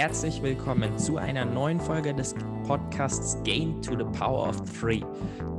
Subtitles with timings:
[0.00, 2.34] Herzlich willkommen zu einer neuen Folge des
[2.66, 5.02] Podcasts Gain to the Power of Three.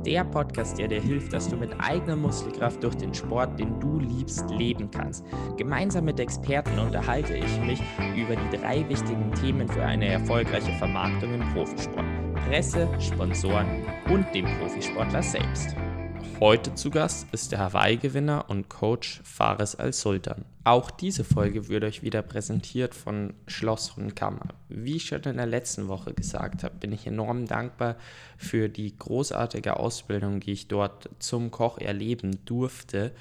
[0.04, 4.00] Der Podcast, der dir hilft, dass du mit eigener Muskelkraft durch den Sport, den du
[4.00, 5.24] liebst, leben kannst.
[5.58, 7.80] Gemeinsam mit Experten unterhalte ich mich
[8.16, 12.04] über die drei wichtigen Themen für eine erfolgreiche Vermarktung im Profisport.
[12.48, 15.76] Presse, Sponsoren und dem Profisportler selbst.
[16.42, 20.44] Heute zu Gast ist der Hawaii-Gewinner und Coach Fares Al-Sultan.
[20.64, 24.48] Auch diese Folge wird euch wieder präsentiert von Schloss Rundkammer.
[24.68, 27.94] Wie ich schon in der letzten Woche gesagt habe, bin ich enorm dankbar
[28.36, 33.12] für die großartige Ausbildung, die ich dort zum Koch erleben durfte.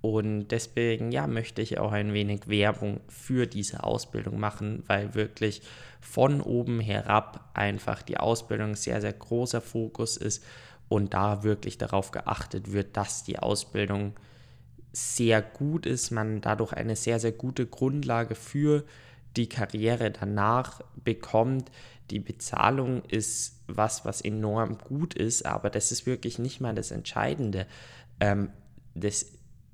[0.00, 5.62] Und deswegen ja, möchte ich auch ein wenig Werbung für diese Ausbildung machen, weil wirklich
[6.00, 10.42] von oben herab einfach die Ausbildung sehr, sehr großer Fokus ist
[10.88, 14.14] und da wirklich darauf geachtet wird, dass die Ausbildung
[14.92, 18.84] sehr gut ist, man dadurch eine sehr, sehr gute Grundlage für
[19.36, 21.70] die Karriere danach bekommt.
[22.10, 26.90] Die Bezahlung ist was, was enorm gut ist, aber das ist wirklich nicht mal das
[26.92, 27.66] Entscheidende.
[28.20, 28.50] Ähm,
[28.94, 29.26] das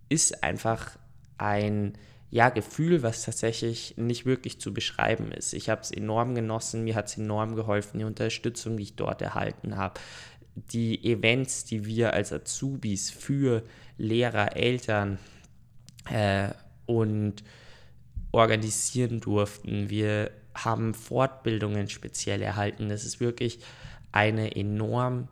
[0.09, 0.99] ist einfach
[1.37, 1.99] ein
[2.31, 5.53] ja, Gefühl, was tatsächlich nicht wirklich zu beschreiben ist.
[5.53, 9.21] Ich habe es enorm genossen, mir hat es enorm geholfen, die Unterstützung, die ich dort
[9.21, 10.01] erhalten habe
[10.55, 13.63] die Events, die wir als Azubis für
[13.99, 15.19] Lehrer, Eltern
[16.11, 16.49] äh,
[16.87, 17.45] und
[18.33, 19.91] organisieren durften.
[19.91, 22.89] Wir haben Fortbildungen speziell erhalten.
[22.89, 23.61] Das ist wirklich
[24.13, 25.29] eine enorm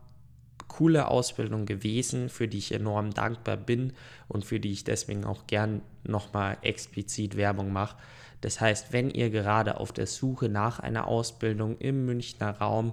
[0.69, 3.95] coole Ausbildung gewesen, für die ich enorm dankbar bin
[4.29, 7.97] und für die ich deswegen auch gern nochmal explizit Werbung mache.
[8.41, 12.93] Das heißt, wenn ihr gerade auf der Suche nach einer Ausbildung im Münchner Raum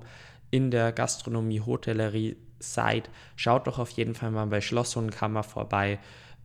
[0.55, 5.43] in der Gastronomie, Hotellerie seid, schaut doch auf jeden Fall mal bei Schloss und Kammer
[5.43, 5.99] vorbei,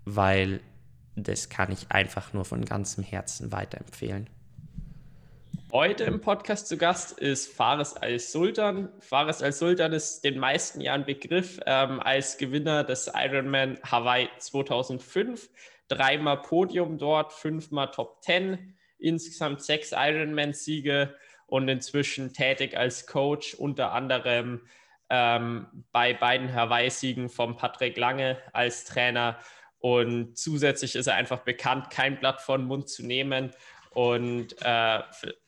[0.04, 0.58] weil
[1.14, 4.28] das kann ich einfach nur von ganzem Herzen weiterempfehlen.
[5.72, 8.88] Heute im Podcast zu Gast ist Fares Al-Sultan.
[8.98, 15.48] Fares Al-Sultan ist den meisten Jahren Begriff ähm, als Gewinner des Ironman Hawaii 2005.
[15.86, 21.14] Dreimal Podium dort, fünfmal Top 10, insgesamt sechs Ironman-Siege
[21.50, 24.62] und inzwischen tätig als Coach, unter anderem
[25.10, 29.38] ähm, bei beiden Hawaii-Siegen von Patrick Lange als Trainer.
[29.78, 33.50] Und zusätzlich ist er einfach bekannt, kein Blatt vor den Mund zu nehmen
[33.90, 35.00] und äh,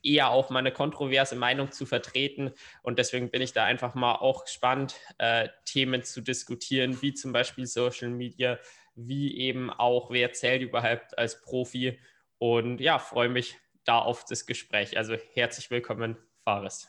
[0.03, 2.51] eher auch mal eine kontroverse Meinung zu vertreten.
[2.83, 7.33] Und deswegen bin ich da einfach mal auch gespannt, äh, Themen zu diskutieren, wie zum
[7.33, 8.59] Beispiel Social Media,
[8.97, 12.01] wie eben auch, wer zählt überhaupt als Profi.
[12.39, 14.97] Und ja, freue mich da auf das Gespräch.
[14.97, 16.89] Also herzlich willkommen, Fares.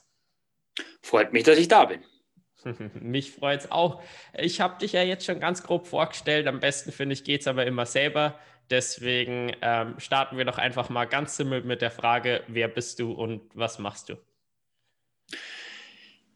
[1.02, 2.04] Freut mich, dass ich da bin.
[2.94, 4.02] Mich freut es auch.
[4.38, 6.48] Ich habe dich ja jetzt schon ganz grob vorgestellt.
[6.48, 8.40] Am besten finde ich, geht es aber immer selber.
[8.70, 13.12] Deswegen ähm, starten wir doch einfach mal ganz simpel mit der Frage: Wer bist du
[13.12, 14.16] und was machst du?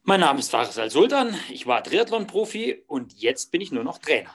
[0.03, 1.35] Mein Name ist Fares Al-Sultan.
[1.49, 4.33] Ich war Triathlon-Profi und jetzt bin ich nur noch Trainer.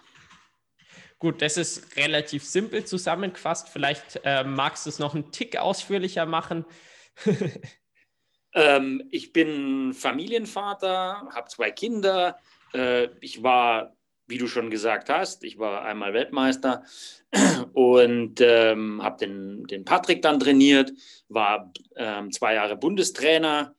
[1.23, 3.69] Gut, das ist relativ simpel zusammengefasst.
[3.69, 6.65] Vielleicht äh, magst du es noch einen Tick ausführlicher machen.
[8.55, 12.39] ähm, ich bin Familienvater, habe zwei Kinder.
[12.75, 13.95] Äh, ich war,
[14.27, 16.83] wie du schon gesagt hast, ich war einmal Weltmeister
[17.73, 20.93] und ähm, habe den, den Patrick dann trainiert,
[21.29, 23.77] war ähm, zwei Jahre Bundestrainer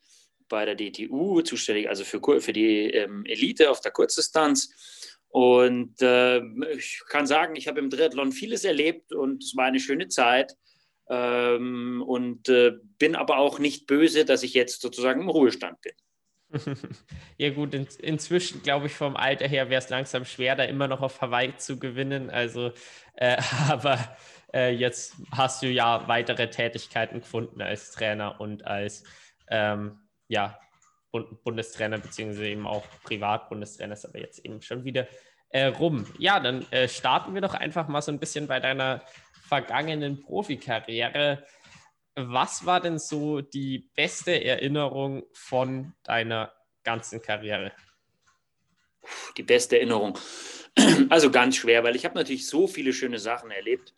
[0.48, 6.44] bei der DTU, zuständig also für, für die ähm, Elite auf der Kurzdistanz und äh,
[6.78, 10.54] ich kann sagen, ich habe im Triathlon vieles erlebt und es war eine schöne Zeit.
[11.10, 15.94] Ähm, und äh, bin aber auch nicht böse, dass ich jetzt sozusagen im Ruhestand bin.
[17.38, 20.88] ja gut, in, inzwischen glaube ich vom Alter her wäre es langsam schwer, da immer
[20.88, 22.30] noch auf Hawaii zu gewinnen.
[22.30, 22.72] Also,
[23.16, 24.16] äh, aber
[24.54, 29.04] äh, jetzt hast du ja weitere Tätigkeiten gefunden als Trainer und als
[29.50, 30.60] ähm, ja,
[31.44, 35.08] Bundestrainer, beziehungsweise eben auch Privatbundestrainer, ist aber jetzt eben schon wieder
[35.50, 36.06] äh, rum.
[36.18, 39.04] Ja, dann äh, starten wir doch einfach mal so ein bisschen bei deiner
[39.48, 41.46] vergangenen Profikarriere.
[42.16, 46.52] Was war denn so die beste Erinnerung von deiner
[46.84, 47.72] ganzen Karriere?
[49.38, 50.18] Die beste Erinnerung.
[51.10, 53.94] Also ganz schwer, weil ich habe natürlich so viele schöne Sachen erlebt.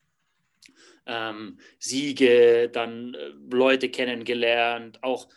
[1.06, 5.30] Ähm, Siege, dann äh, Leute kennengelernt, auch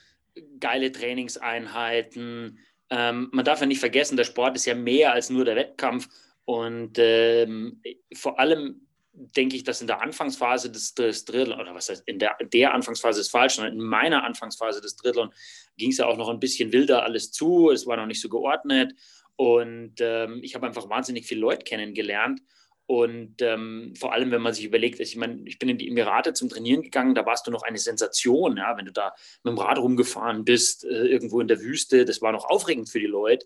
[0.61, 2.59] geile Trainingseinheiten.
[2.91, 6.09] Ähm, man darf ja nicht vergessen, der Sport ist ja mehr als nur der Wettkampf.
[6.45, 7.83] Und ähm,
[8.15, 12.19] vor allem denke ich, dass in der Anfangsphase des, des Triathlon, oder was heißt, in
[12.19, 15.33] der, der Anfangsphase ist falsch, sondern in meiner Anfangsphase des Triathlon
[15.77, 18.29] ging es ja auch noch ein bisschen wilder alles zu, es war noch nicht so
[18.29, 18.95] geordnet
[19.37, 22.41] und ähm, ich habe einfach wahnsinnig viele Leute kennengelernt
[22.91, 26.33] Und ähm, vor allem, wenn man sich überlegt, ich meine, ich bin in die Emirate
[26.33, 29.59] zum Trainieren gegangen, da warst du noch eine Sensation, ja, wenn du da mit dem
[29.59, 33.45] Rad rumgefahren bist, äh, irgendwo in der Wüste, das war noch aufregend für die Leute.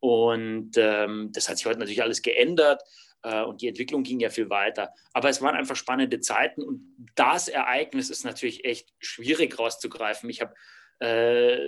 [0.00, 2.82] Und ähm, das hat sich heute natürlich alles geändert
[3.22, 4.92] äh, und die Entwicklung ging ja viel weiter.
[5.14, 10.28] Aber es waren einfach spannende Zeiten und das Ereignis ist natürlich echt schwierig rauszugreifen.
[10.28, 10.54] Ich habe
[10.98, 11.58] äh,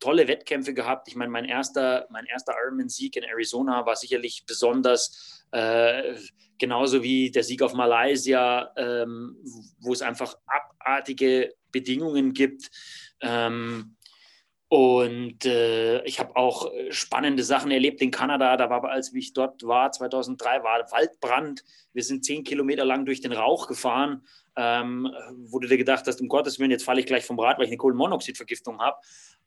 [0.00, 1.08] tolle Wettkämpfe gehabt.
[1.08, 6.14] Ich meine, mein erster, mein erster Ironman-Sieg in Arizona war sicherlich besonders, äh,
[6.58, 9.36] genauso wie der Sieg auf Malaysia, ähm,
[9.80, 12.70] wo es einfach abartige Bedingungen gibt.
[13.20, 13.96] Ähm,
[14.70, 18.54] und äh, ich habe auch äh, spannende Sachen erlebt in Kanada.
[18.58, 21.64] Da war, als ich dort war, 2003, war Waldbrand.
[21.94, 24.22] Wir sind zehn Kilometer lang durch den Rauch gefahren,
[24.58, 25.08] ähm,
[25.46, 27.66] wo du dir gedacht hast, um Gottes Willen, jetzt falle ich gleich vom Rad, weil
[27.66, 28.96] ich eine Kohlenmonoxidvergiftung habe.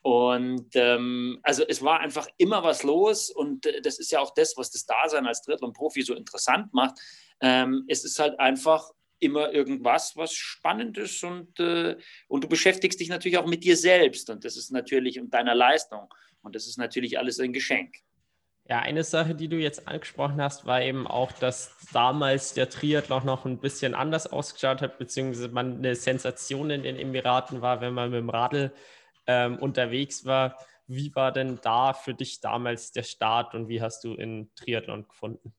[0.02, 3.30] Und ähm, also es war einfach immer was los.
[3.30, 6.98] Und äh, das ist ja auch das, was das Dasein als Triathlon-Profi so interessant macht.
[7.42, 11.96] Ähm, es ist halt einfach immer irgendwas, was spannend ist und, äh,
[12.28, 15.54] und du beschäftigst dich natürlich auch mit dir selbst und das ist natürlich und deiner
[15.54, 16.12] Leistung
[16.42, 17.98] und das ist natürlich alles ein Geschenk.
[18.70, 23.26] Ja, eine Sache, die du jetzt angesprochen hast, war eben auch, dass damals der Triathlon
[23.26, 27.94] noch ein bisschen anders ausgeschaut hat, beziehungsweise man eine Sensation in den Emiraten war, wenn
[27.94, 28.72] man mit dem Radl
[29.28, 30.58] ähm, unterwegs war.
[30.88, 35.08] Wie war denn da für dich damals der Start und wie hast du in Triathlon
[35.08, 35.54] gefunden?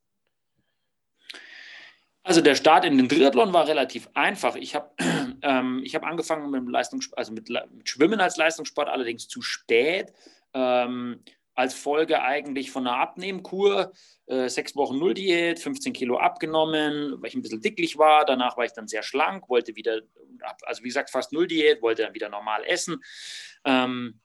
[2.24, 4.54] Also der Start in den Triathlon war relativ einfach.
[4.54, 4.90] Ich habe
[5.42, 10.12] ähm, hab angefangen mit, Leistungs also mit, mit, Schwimmen als Leistungssport, allerdings zu spät.
[10.54, 11.20] Ähm,
[11.54, 13.92] als Folge eigentlich von einer Abnehmkur,
[14.26, 18.24] äh, sechs Wochen Null-Diät, 15 Kilo abgenommen, weil ich ein bisschen dicklich war.
[18.24, 20.00] Danach war ich dann sehr schlank, wollte wieder,
[20.62, 23.02] also wie gesagt, fast Null-Diät, wollte dann wieder normal essen.
[23.64, 24.20] Ähm,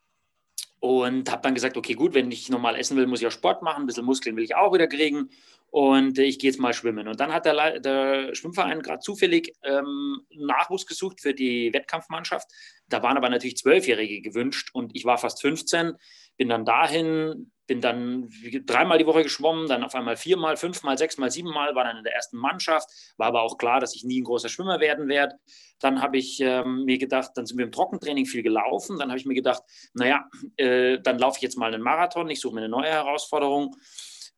[0.79, 3.63] und habe dann gesagt, okay, gut, wenn ich normal essen will, muss ich auch Sport
[3.63, 5.29] machen, ein bisschen Muskeln will ich auch wieder kriegen
[5.69, 7.07] und ich gehe jetzt mal schwimmen.
[7.07, 12.47] Und dann hat der, der Schwimmverein gerade zufällig ähm, Nachwuchs gesucht für die Wettkampfmannschaft.
[12.87, 15.93] Da waren aber natürlich Zwölfjährige gewünscht und ich war fast 15,
[16.37, 18.29] bin dann dahin, bin dann
[18.65, 22.13] dreimal die Woche geschwommen, dann auf einmal viermal, fünfmal, sechsmal, siebenmal, war dann in der
[22.13, 22.87] ersten Mannschaft,
[23.17, 25.35] war aber auch klar, dass ich nie ein großer Schwimmer werden werde.
[25.79, 29.19] Dann habe ich ähm, mir gedacht, dann sind wir im Trockentraining viel gelaufen, dann habe
[29.19, 29.63] ich mir gedacht,
[29.93, 33.75] naja, äh, dann laufe ich jetzt mal einen Marathon, ich suche mir eine neue Herausforderung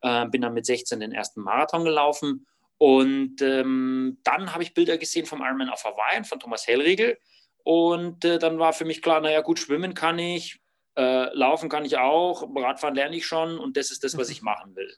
[0.02, 2.46] äh, bin dann mit 16 den ersten Marathon gelaufen.
[2.78, 7.18] Und ähm, dann habe ich Bilder gesehen vom Ironman auf Hawaii von Thomas Hellriegel.
[7.64, 10.59] Und äh, dann war für mich klar, naja gut, schwimmen kann ich,
[11.00, 14.42] äh, laufen kann ich auch, Radfahren lerne ich schon und das ist das, was ich
[14.42, 14.94] machen will.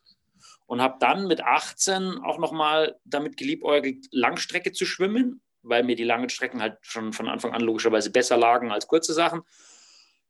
[0.66, 6.04] Und habe dann mit 18 auch nochmal damit geliebäugelt, Langstrecke zu schwimmen, weil mir die
[6.04, 9.42] langen Strecken halt schon von Anfang an logischerweise besser lagen als kurze Sachen.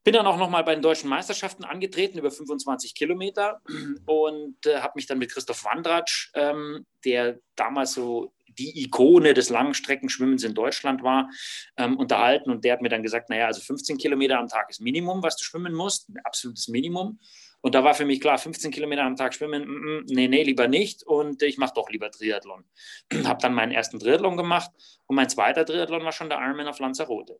[0.03, 3.61] Bin dann auch nochmal bei den deutschen Meisterschaften angetreten, über 25 Kilometer
[4.05, 9.49] und äh, habe mich dann mit Christoph Wandratsch, ähm, der damals so die Ikone des
[9.49, 11.29] Langstreckenschwimmens in Deutschland war,
[11.77, 12.51] ähm, unterhalten.
[12.51, 15.37] Und der hat mir dann gesagt, naja, also 15 Kilometer am Tag ist Minimum, was
[15.37, 17.19] du schwimmen musst, ein absolutes Minimum.
[17.61, 20.43] Und da war für mich klar, 15 Kilometer am Tag schwimmen, mm, mm, nee, nee,
[20.43, 21.03] lieber nicht.
[21.03, 22.63] Und ich mache doch lieber Triathlon.
[23.25, 24.71] habe dann meinen ersten Triathlon gemacht
[25.07, 27.39] und mein zweiter Triathlon war schon der Ironman auf Lanzarote.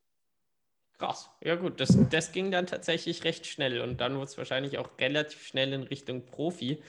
[0.98, 1.32] Krass.
[1.44, 4.90] Ja gut, das, das ging dann tatsächlich recht schnell und dann wurde es wahrscheinlich auch
[5.00, 6.84] relativ schnell in Richtung Profi.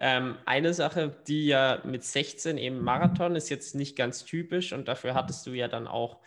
[0.00, 4.86] Ähm, eine Sache, die ja mit 16 eben Marathon ist jetzt nicht ganz typisch und
[4.86, 6.18] dafür hattest du ja dann auch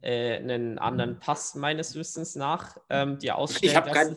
[0.00, 4.16] äh, einen anderen Pass meines Wissens nach ähm, dir ausstellen ich habe keinen.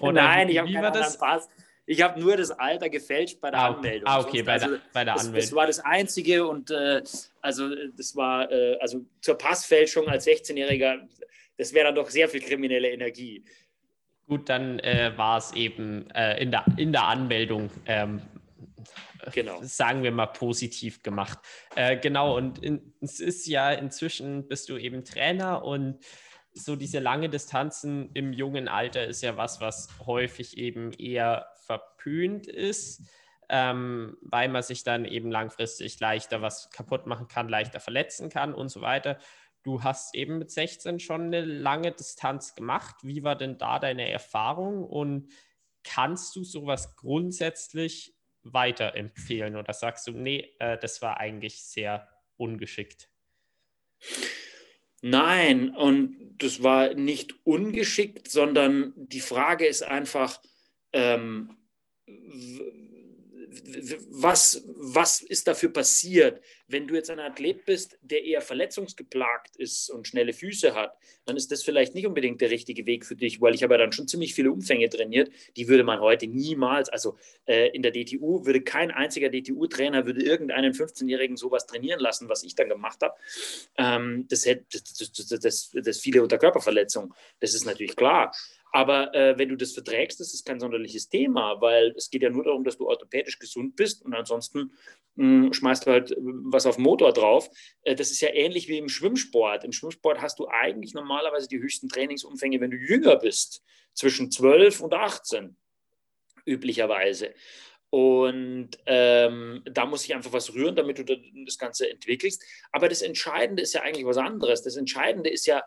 [0.00, 1.48] Nein, ich habe keinen anderen Pass.
[1.86, 4.06] Ich habe nur das Alter gefälscht bei der ah, Anmeldung.
[4.06, 5.40] Ah, okay, bei, also, der, bei der Anmeldung.
[5.40, 7.02] Das, war das Einzige und äh,
[7.40, 10.98] also das war äh, also zur Passfälschung als 16-Jähriger
[11.58, 13.44] das wäre dann doch sehr viel kriminelle Energie.
[14.28, 18.20] Gut, dann äh, war es eben äh, in, der, in der Anmeldung, ähm,
[19.32, 19.60] genau.
[19.62, 21.38] sagen wir mal, positiv gemacht.
[21.74, 25.98] Äh, genau, und in, es ist ja inzwischen, bist du eben Trainer und
[26.52, 32.46] so diese lange Distanzen im jungen Alter ist ja was, was häufig eben eher verpönt
[32.46, 33.08] ist.
[33.50, 38.52] Ähm, weil man sich dann eben langfristig leichter was kaputt machen kann, leichter verletzen kann
[38.52, 39.16] und so weiter.
[39.68, 42.96] Du hast eben mit 16 schon eine lange Distanz gemacht.
[43.02, 45.30] Wie war denn da deine Erfahrung und
[45.84, 52.08] kannst du sowas grundsätzlich weiterempfehlen oder sagst du, nee, äh, das war eigentlich sehr
[52.38, 53.10] ungeschickt?
[55.02, 60.40] Nein, und das war nicht ungeschickt, sondern die Frage ist einfach,
[60.94, 61.58] ähm,
[64.10, 66.40] was, was ist dafür passiert?
[66.66, 71.36] Wenn du jetzt ein Athlet bist, der eher verletzungsgeplagt ist und schnelle Füße hat, dann
[71.36, 73.92] ist das vielleicht nicht unbedingt der richtige Weg für dich, weil ich habe ja dann
[73.92, 78.44] schon ziemlich viele Umfänge trainiert, die würde man heute niemals, also äh, in der DTU
[78.44, 83.14] würde kein einziger DTU-Trainer würde irgendeinen 15-Jährigen sowas trainieren lassen, was ich dann gemacht habe.
[83.76, 88.32] Ähm, das, das, das, das, das viele Unterkörperverletzungen, das ist natürlich klar.
[88.72, 92.30] Aber äh, wenn du das verträgst, das ist kein sonderliches Thema, weil es geht ja
[92.30, 94.72] nur darum, dass du orthopädisch gesund bist und ansonsten
[95.14, 97.48] mh, hm, schmeißt du halt äh, was auf den Motor drauf.
[97.82, 99.64] Äh, das ist ja ähnlich wie im Schwimmsport.
[99.64, 103.62] Im Schwimmsport hast du eigentlich normalerweise die höchsten Trainingsumfänge, wenn du jünger bist,
[103.94, 105.56] zwischen 12 und 18
[106.44, 107.34] üblicherweise.
[107.90, 111.04] Und ähm, da muss sich einfach was rühren, damit du
[111.46, 112.42] das Ganze entwickelst.
[112.70, 114.62] Aber das Entscheidende ist ja eigentlich was anderes.
[114.62, 115.62] Das Entscheidende ist ja,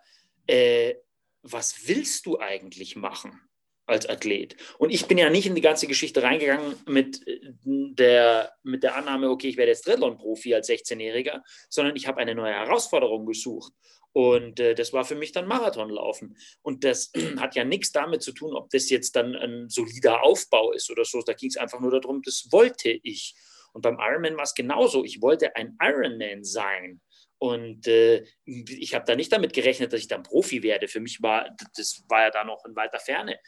[0.45, 0.95] äh,
[1.43, 3.39] was willst du eigentlich machen
[3.85, 4.55] als Athlet?
[4.77, 8.95] Und ich bin ja nicht in die ganze Geschichte reingegangen mit äh, der, mit der
[8.95, 13.73] Annahme, okay, ich werde jetzt Triathlon-Profi als 16-Jähriger, sondern ich habe eine neue Herausforderung gesucht.
[14.13, 16.37] Und äh, das war für mich dann Marathonlaufen.
[16.61, 20.71] Und das hat ja nichts damit zu tun, ob das jetzt dann ein solider Aufbau
[20.71, 21.21] ist oder so.
[21.21, 23.35] Da ging es einfach nur darum, das wollte ich.
[23.73, 25.05] Und beim Ironman war es genauso.
[25.05, 27.01] Ich wollte ein Ironman sein.
[27.41, 30.87] Und äh, ich habe da nicht damit gerechnet, dass ich dann Profi werde.
[30.87, 33.39] Für mich war, das war ja da noch in weiter Ferne,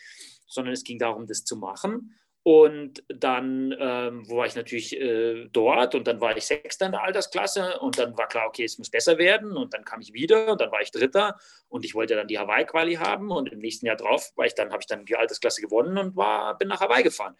[0.47, 2.17] sondern es ging darum, das zu machen.
[2.41, 5.93] Und dann ähm, war ich natürlich äh, dort.
[5.93, 7.79] Und dann war ich Sechster in der Altersklasse.
[7.81, 9.55] Und dann war klar, okay, es muss besser werden.
[9.55, 10.51] Und dann kam ich wieder.
[10.51, 11.37] Und dann war ich Dritter.
[11.67, 13.29] Und ich wollte dann die Hawaii-Quali haben.
[13.29, 16.15] Und im nächsten Jahr drauf war ich dann, habe ich dann die Altersklasse gewonnen und
[16.15, 17.37] war, bin nach Hawaii gefahren.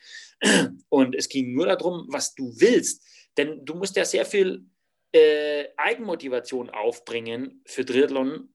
[0.89, 3.03] Und es ging nur darum, was du willst,
[3.38, 4.67] denn du musst ja sehr viel
[5.13, 8.50] äh, Eigenmotivation aufbringen für Triathlon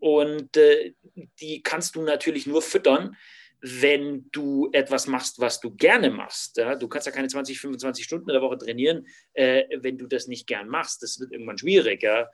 [0.00, 0.94] und äh,
[1.40, 3.16] die kannst du natürlich nur füttern,
[3.60, 6.56] wenn du etwas machst, was du gerne machst.
[6.56, 6.76] Ja?
[6.76, 10.28] Du kannst ja keine 20, 25 Stunden in der Woche trainieren, äh, wenn du das
[10.28, 11.02] nicht gern machst.
[11.02, 12.02] Das wird irgendwann schwierig.
[12.02, 12.30] Ja?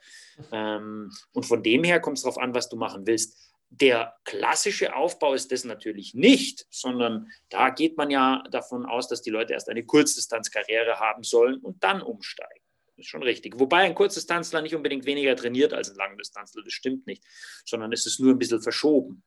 [0.51, 3.37] Ähm, und von dem her kommt es darauf an, was du machen willst.
[3.71, 9.23] Der klassische Aufbau ist das natürlich nicht, sondern da geht man ja davon aus, dass
[9.23, 12.64] die Leute erst eine Kurzdistanzkarriere haben sollen und dann umsteigen
[12.97, 13.59] ist schon richtig.
[13.59, 17.23] Wobei ein Kurzdistanzler nicht unbedingt weniger trainiert als ein Langdistanzler, das stimmt nicht,
[17.65, 19.23] sondern es ist nur ein bisschen verschoben.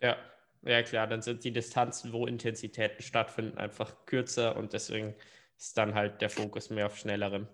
[0.00, 0.16] Ja,
[0.62, 5.14] ja klar, dann sind die Distanzen, wo Intensitäten stattfinden, einfach kürzer und deswegen
[5.56, 7.48] ist dann halt der Fokus mehr auf schnellerem.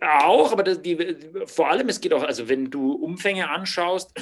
[0.00, 0.96] Auch, aber das, die,
[1.46, 4.12] vor allem, es geht auch, also wenn du Umfänge anschaust,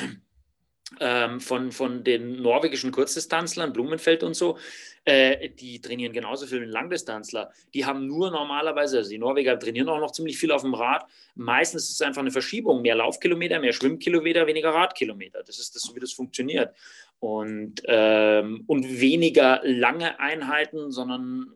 [0.98, 4.58] ähm, von, von den norwegischen Kurzdistanzlern, Blumenfeld und so,
[5.04, 7.52] äh, die trainieren genauso viel wie Langdistanzler.
[7.74, 11.06] Die haben nur normalerweise, also die Norweger trainieren auch noch ziemlich viel auf dem Rad.
[11.34, 15.42] Meistens ist es einfach eine Verschiebung, mehr Laufkilometer, mehr Schwimmkilometer, weniger Radkilometer.
[15.44, 16.74] Das ist das, so wie das funktioniert.
[17.20, 21.52] Und, ähm, und weniger lange Einheiten, sondern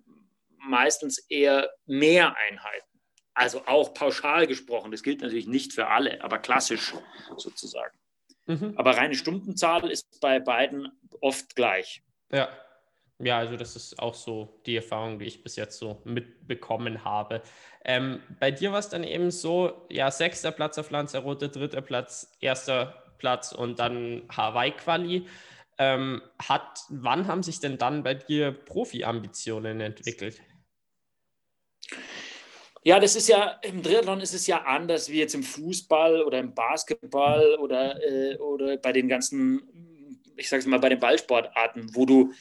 [0.59, 2.87] meistens eher mehr Einheiten.
[3.35, 6.95] Also auch pauschal gesprochen, das gilt natürlich nicht für alle, aber klassisch
[7.37, 7.97] sozusagen.
[8.47, 8.75] Mhm.
[8.77, 10.89] Aber reine Stundenzahl ist bei beiden
[11.21, 12.03] oft gleich.
[12.33, 12.49] Ja.
[13.21, 17.43] Ja, also das ist auch so die Erfahrung, die ich bis jetzt so mitbekommen habe.
[17.85, 22.37] Ähm, bei dir war es dann eben so, ja, sechster Platz auf Lanzarote, dritter Platz,
[22.41, 25.27] erster Platz und dann Hawaii-Quali.
[25.79, 30.41] Ähm, hat, wann haben sich denn dann bei dir Profi-Ambitionen entwickelt?
[32.87, 36.39] Ja, das ist ja, im Triathlon ist es ja anders wie jetzt im Fußball oder
[36.39, 39.63] im Basketball oder, äh, oder bei den ganzen,
[40.37, 42.33] ich sage es mal, bei den Ballsportarten, wo du,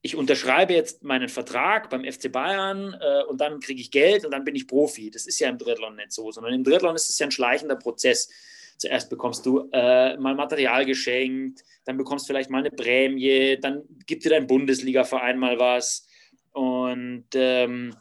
[0.00, 4.32] ich unterschreibe jetzt meinen Vertrag beim FC Bayern äh, und dann kriege ich Geld und
[4.32, 5.08] dann bin ich Profi.
[5.08, 7.76] Das ist ja im Triathlon nicht so, sondern im Triathlon ist es ja ein schleichender
[7.76, 8.28] Prozess.
[8.78, 13.84] Zuerst bekommst du äh, mal Material geschenkt, dann bekommst du vielleicht mal eine Prämie, dann
[14.04, 16.08] gibt dir dein Bundesliga-Verein mal was
[16.50, 17.94] und ähm,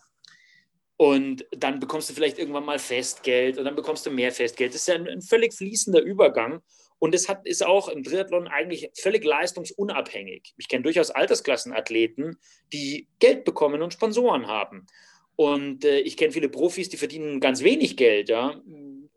[1.02, 4.76] und dann bekommst du vielleicht irgendwann mal Festgeld und dann bekommst du mehr Festgeld.
[4.76, 6.62] Das ist ja ein, ein völlig fließender Übergang.
[7.00, 10.54] Und es ist auch im Triathlon eigentlich völlig leistungsunabhängig.
[10.58, 12.38] Ich kenne durchaus Altersklassenathleten,
[12.72, 14.86] die Geld bekommen und Sponsoren haben.
[15.36, 18.62] Und äh, ich kenne viele Profis, die verdienen ganz wenig Geld ja,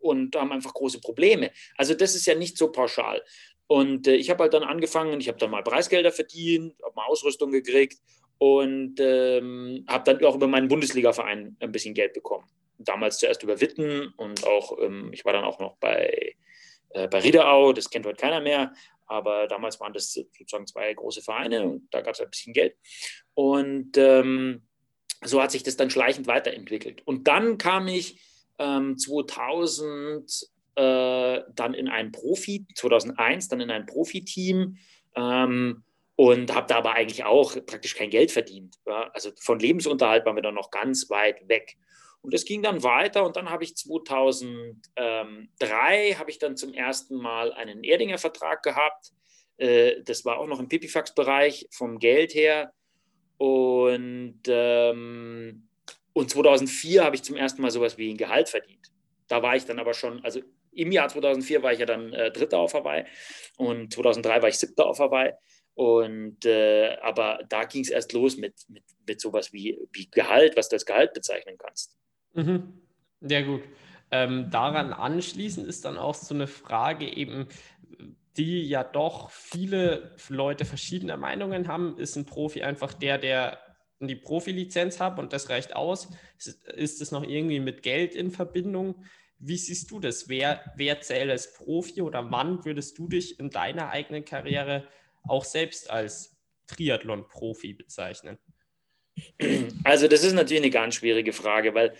[0.01, 1.51] und haben einfach große Probleme.
[1.77, 3.23] Also das ist ja nicht so pauschal.
[3.67, 7.09] Und äh, ich habe halt dann angefangen, ich habe dann mal Preisgelder verdient, habe mal
[7.09, 7.99] Ausrüstung gekriegt
[8.39, 12.45] und ähm, habe dann auch über meinen Bundesliga-Verein ein bisschen Geld bekommen.
[12.79, 16.35] Damals zuerst über Witten und auch, ähm, ich war dann auch noch bei,
[16.91, 18.73] äh, bei Riederau, das kennt heute keiner mehr,
[19.07, 22.77] aber damals waren das sozusagen zwei große Vereine und da gab es ein bisschen Geld.
[23.35, 24.63] Und ähm,
[25.23, 27.03] so hat sich das dann schleichend weiterentwickelt.
[27.07, 28.21] Und dann kam ich
[28.59, 30.25] 2000 ähm,
[30.77, 34.77] äh, dann in ein Profi, 2001 dann in ein Profiteam.
[35.15, 35.85] Ähm,
[36.17, 38.77] und habe da aber eigentlich auch praktisch kein Geld verdient.
[38.87, 39.11] Ja?
[39.13, 41.77] Also von Lebensunterhalt waren wir dann noch ganz weit weg.
[42.23, 47.17] Und es ging dann weiter und dann habe ich 2003 habe ich dann zum ersten
[47.17, 49.11] Mal einen Erdinger Vertrag gehabt.
[49.59, 52.73] Äh, das war auch noch im Pipifax-Bereich vom Geld her.
[53.37, 55.69] Und, ähm,
[56.13, 58.91] und 2004 habe ich zum ersten Mal sowas wie ein Gehalt verdient.
[59.29, 60.41] Da war ich dann aber schon, also
[60.73, 63.05] im Jahr 2004 war ich ja dann äh, Dritter auf Hawaii
[63.57, 65.33] und 2003 war ich Siebter auf Hawaii.
[65.75, 70.57] Und äh, aber da ging es erst los mit, mit, mit sowas wie, wie Gehalt,
[70.57, 71.99] was du als Gehalt bezeichnen kannst.
[72.35, 72.81] Mhm.
[73.21, 73.63] Ja, gut.
[74.11, 77.49] Ähm, daran anschließend ist dann auch so eine Frage eben,
[78.37, 81.99] die ja doch viele Leute verschiedener Meinungen haben.
[81.99, 83.59] Ist ein Profi einfach der, der
[84.01, 86.09] die Profilizenz hat und das reicht aus?
[86.75, 89.05] Ist es noch irgendwie mit Geld in Verbindung?
[89.39, 90.29] Wie siehst du das?
[90.29, 94.87] Wer, wer zählt als Profi oder wann würdest du dich in deiner eigenen Karriere
[95.29, 98.39] auch selbst als Triathlon-Profi bezeichnen?
[99.85, 101.95] Also das ist natürlich eine ganz schwierige Frage, weil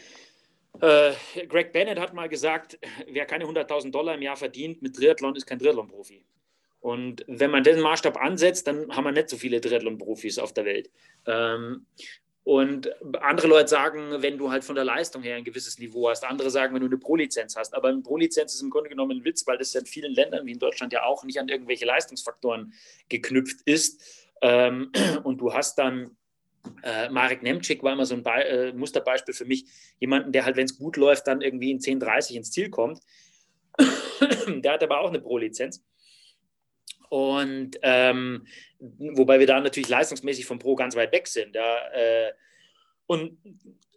[0.81, 1.13] äh,
[1.47, 5.47] Greg Bennett hat mal gesagt, wer keine 100.000 Dollar im Jahr verdient mit Triathlon, ist
[5.47, 6.25] kein Triathlon-Profi.
[6.81, 10.65] Und wenn man den Maßstab ansetzt, dann haben wir nicht so viele Triathlon-Profis auf der
[10.67, 10.91] Welt.
[11.27, 11.87] Ähm,
[12.45, 12.91] und
[13.23, 16.25] andere Leute sagen, wenn du halt von der Leistung her ein gewisses Niveau hast.
[16.25, 17.75] Andere sagen, wenn du eine Pro-Lizenz hast.
[17.75, 20.45] Aber eine Pro-Lizenz ist im Grunde genommen ein Witz, weil das ja in vielen Ländern
[20.45, 22.75] wie in Deutschland ja auch nicht an irgendwelche Leistungsfaktoren
[23.09, 24.03] geknüpft ist.
[24.43, 24.93] Ähm,
[25.25, 26.17] und du hast dann
[26.83, 29.65] äh, Marek Nemczyk war immer so ein Be äh, Musterbeispiel für mich.
[29.99, 33.01] Jemanden, der halt, wenn es gut läuft, dann irgendwie in 10,30 ins Ziel kommt.
[34.47, 35.83] der hat aber auch eine Pro-Lizenz.
[37.15, 38.45] Und ähm,
[38.81, 41.55] wobei wir da natürlich leistungsmäßig vom Pro ganz weit weg sind.
[41.55, 42.33] Ja, äh,
[43.07, 43.39] und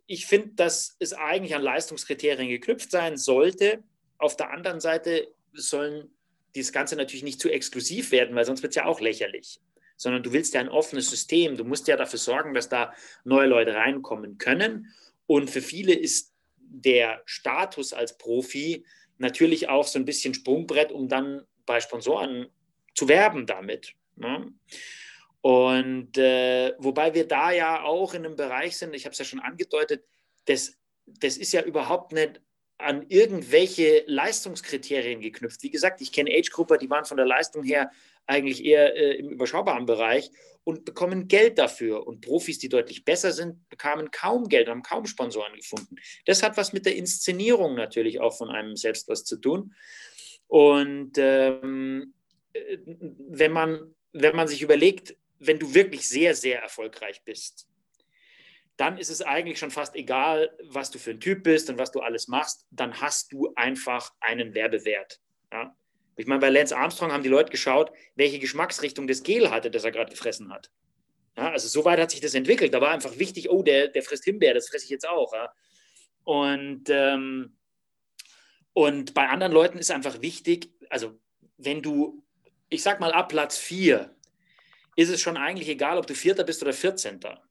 [0.06, 3.82] ich finde, dass es eigentlich an Leistungskriterien geknüpft sein sollte.
[4.20, 6.12] Auf der anderen Seite sollen
[6.54, 9.60] dieses Ganze natürlich nicht zu exklusiv werden, weil sonst wird es ja auch lächerlich
[10.00, 11.58] sondern du willst ja ein offenes System.
[11.58, 12.94] Du musst ja dafür sorgen, dass da
[13.24, 14.94] neue Leute reinkommen können.
[15.26, 18.86] Und für viele ist der Status als Profi
[19.18, 22.46] natürlich auch so ein bisschen Sprungbrett, um dann bei Sponsoren
[22.98, 23.94] zu werben damit.
[24.16, 24.52] Ne?
[25.42, 29.26] Und äh, wobei wir da ja auch in einem Bereich sind, ich habe es ja
[29.26, 30.04] schon angedeutet,
[30.46, 30.74] das,
[31.06, 32.42] das ist ja überhaupt nicht
[32.80, 35.62] an irgendwelche Leistungskriterien geknüpft.
[35.62, 37.92] Wie gesagt, ich kenne Age-Grupper, die waren von der Leistung her
[38.26, 40.32] eigentlich eher äh, im überschaubaren Bereich
[40.64, 42.08] und bekommen Geld dafür.
[42.08, 45.96] Und Profis, die deutlich besser sind, bekamen kaum Geld, haben kaum Sponsoren gefunden.
[46.26, 49.74] Das hat was mit der Inszenierung natürlich auch von einem selbst was zu tun.
[50.48, 52.17] Und ähm, äh,
[52.54, 57.68] wenn, man, wenn man sich überlegt, wenn du wirklich sehr, sehr erfolgreich bist,
[58.78, 61.92] dann ist es eigentlich schon fast egal, was du für ein Typ bist und was
[61.92, 62.68] du alles machst.
[62.70, 65.20] Dann hast du einfach einen Werbewert.
[65.52, 65.76] Ja?
[66.16, 69.84] Ich meine, bei Lance Armstrong haben die Leute geschaut, welche Geschmacksrichtung das Gel hatte, das
[69.84, 70.72] er gerade gefressen hat.
[71.38, 72.74] Ja, also so weit hat sich das entwickelt.
[72.74, 75.34] Da war einfach wichtig, oh, der, der frisst Himbeer, das fresse ich jetzt auch.
[75.34, 75.54] Ja.
[76.24, 77.58] Und, ähm,
[78.74, 81.20] und bei anderen Leuten ist einfach wichtig, also
[81.58, 82.24] wenn du,
[82.70, 84.14] ich sag mal, ab Platz 4
[84.96, 87.42] ist es schon eigentlich egal, ob du Vierter bist oder Vierzehnter.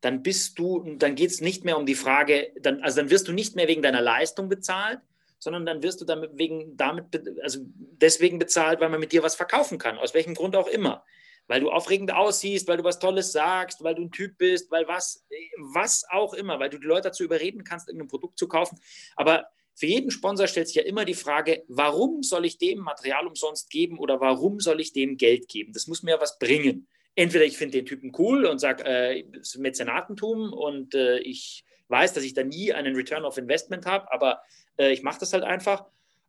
[0.00, 3.28] Dann bist du, dann geht es nicht mehr um die Frage, dann, also dann wirst
[3.28, 5.00] du nicht mehr wegen deiner Leistung bezahlt,
[5.38, 7.04] sondern dann wirst du damit wegen, damit,
[7.42, 11.04] also deswegen bezahlt, weil man mit dir was verkaufen kann, aus welchem Grund auch immer.
[11.46, 14.88] Weil du aufregend aussiehst, weil du was Tolles sagst, weil du ein Typ bist, weil
[14.88, 15.26] was,
[15.58, 18.80] was auch immer, weil du die Leute dazu überreden kannst, irgendein Produkt zu kaufen.
[19.16, 23.26] Aber für jeden Sponsor stellt sich ja immer die Frage, warum soll ich dem Material
[23.26, 25.72] umsonst geben oder warum soll ich dem Geld geben?
[25.72, 26.86] Das muss mir ja was bringen.
[27.16, 31.64] Entweder ich finde den Typen cool und sage, äh, es ist Mäzenatentum und äh, ich
[31.88, 34.42] weiß, dass ich da nie einen Return of Investment habe, aber
[34.78, 35.84] äh, ich mache das halt einfach.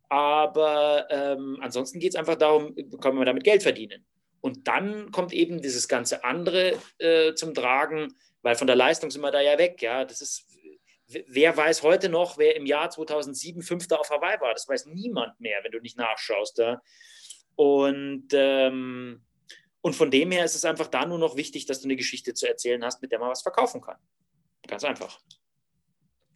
[0.09, 4.05] Aber ähm, ansonsten geht es einfach darum, können wir damit Geld verdienen.
[4.41, 9.21] Und dann kommt eben dieses ganze andere äh, zum Tragen, weil von der Leistung sind
[9.21, 9.81] wir da ja weg.
[9.81, 10.44] Ja, das ist,
[11.07, 14.53] wer weiß heute noch, wer im Jahr 2007 Fünfter auf Hawaii war?
[14.53, 16.57] Das weiß niemand mehr, wenn du nicht nachschaust.
[16.57, 16.81] Ja?
[17.55, 19.23] Und, ähm,
[19.81, 22.33] und von dem her ist es einfach da nur noch wichtig, dass du eine Geschichte
[22.33, 23.97] zu erzählen hast, mit der man was verkaufen kann.
[24.67, 25.19] Ganz einfach.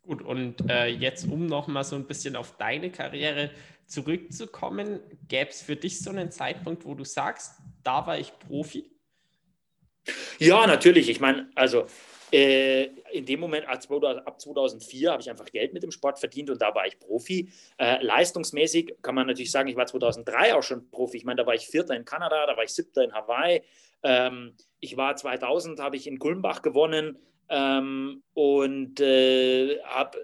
[0.03, 3.51] Gut, und äh, jetzt, um nochmal so ein bisschen auf deine Karriere
[3.85, 8.91] zurückzukommen, gäbe es für dich so einen Zeitpunkt, wo du sagst, da war ich Profi?
[10.37, 11.09] Ja, natürlich.
[11.09, 11.85] Ich meine, also
[12.31, 16.61] äh, in dem Moment, ab 2004, habe ich einfach Geld mit dem Sport verdient und
[16.61, 17.51] da war ich Profi.
[17.77, 21.17] Äh, leistungsmäßig kann man natürlich sagen, ich war 2003 auch schon Profi.
[21.17, 23.61] Ich meine, da war ich Vierter in Kanada, da war ich Siebter in Hawaii.
[24.03, 27.17] Ähm, ich war 2000, habe ich in Kulmbach gewonnen.
[27.49, 30.19] Ähm, und äh, habe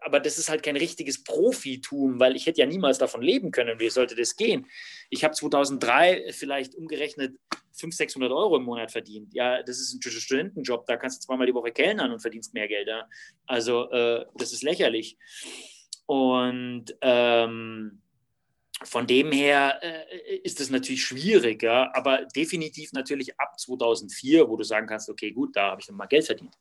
[0.00, 3.78] aber das ist halt kein richtiges Profitum, weil ich hätte ja niemals davon leben können.
[3.78, 4.66] Wie sollte das gehen?
[5.10, 7.36] Ich habe 2003 vielleicht umgerechnet
[7.72, 9.32] 500, 600 Euro im Monat verdient.
[9.34, 12.68] Ja, das ist ein Studentenjob, da kannst du zweimal die Woche kellnern und verdienst mehr
[12.68, 12.88] Geld.
[12.88, 13.08] Ja?
[13.46, 15.16] Also äh, das ist lächerlich.
[16.06, 18.02] Und ähm,
[18.84, 21.90] von dem her äh, ist es natürlich schwierig, ja?
[21.94, 26.08] aber definitiv natürlich ab 2004, wo du sagen kannst, okay, gut, da habe ich nochmal
[26.08, 26.54] Geld verdient.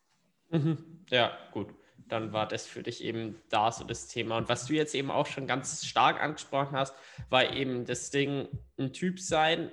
[0.50, 1.04] Mhm.
[1.10, 1.68] Ja, gut
[2.12, 4.38] dann war das für dich eben da so das Thema.
[4.38, 6.94] Und was du jetzt eben auch schon ganz stark angesprochen hast,
[7.30, 8.48] war eben das Ding,
[8.78, 9.72] ein Typ sein,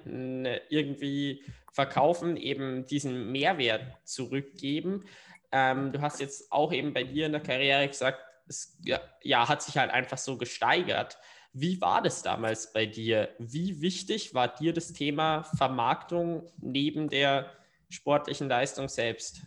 [0.68, 5.04] irgendwie verkaufen, eben diesen Mehrwert zurückgeben.
[5.50, 9.48] Ähm, du hast jetzt auch eben bei dir in der Karriere gesagt, es ja, ja,
[9.48, 11.18] hat sich halt einfach so gesteigert.
[11.52, 13.30] Wie war das damals bei dir?
[13.38, 17.50] Wie wichtig war dir das Thema Vermarktung neben der
[17.88, 19.42] sportlichen Leistung selbst?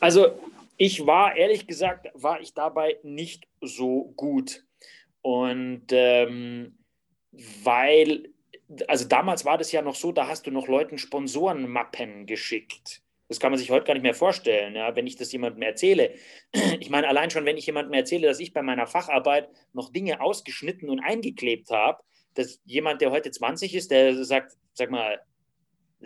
[0.00, 0.40] Also
[0.84, 4.64] ich war, ehrlich gesagt, war ich dabei nicht so gut.
[5.20, 6.76] Und ähm,
[7.62, 8.32] weil,
[8.88, 13.00] also damals war das ja noch so, da hast du noch Leuten Sponsorenmappen geschickt.
[13.28, 16.14] Das kann man sich heute gar nicht mehr vorstellen, ja, wenn ich das jemandem erzähle.
[16.80, 20.20] Ich meine, allein schon, wenn ich jemandem erzähle, dass ich bei meiner Facharbeit noch Dinge
[20.20, 22.02] ausgeschnitten und eingeklebt habe,
[22.34, 25.20] dass jemand, der heute 20 ist, der sagt, sag mal,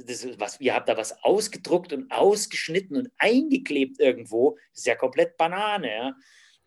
[0.05, 4.59] das, was, ihr habt da was ausgedruckt und ausgeschnitten und eingeklebt irgendwo.
[4.73, 5.89] Das ist ja komplett Banane.
[5.89, 6.17] Ja?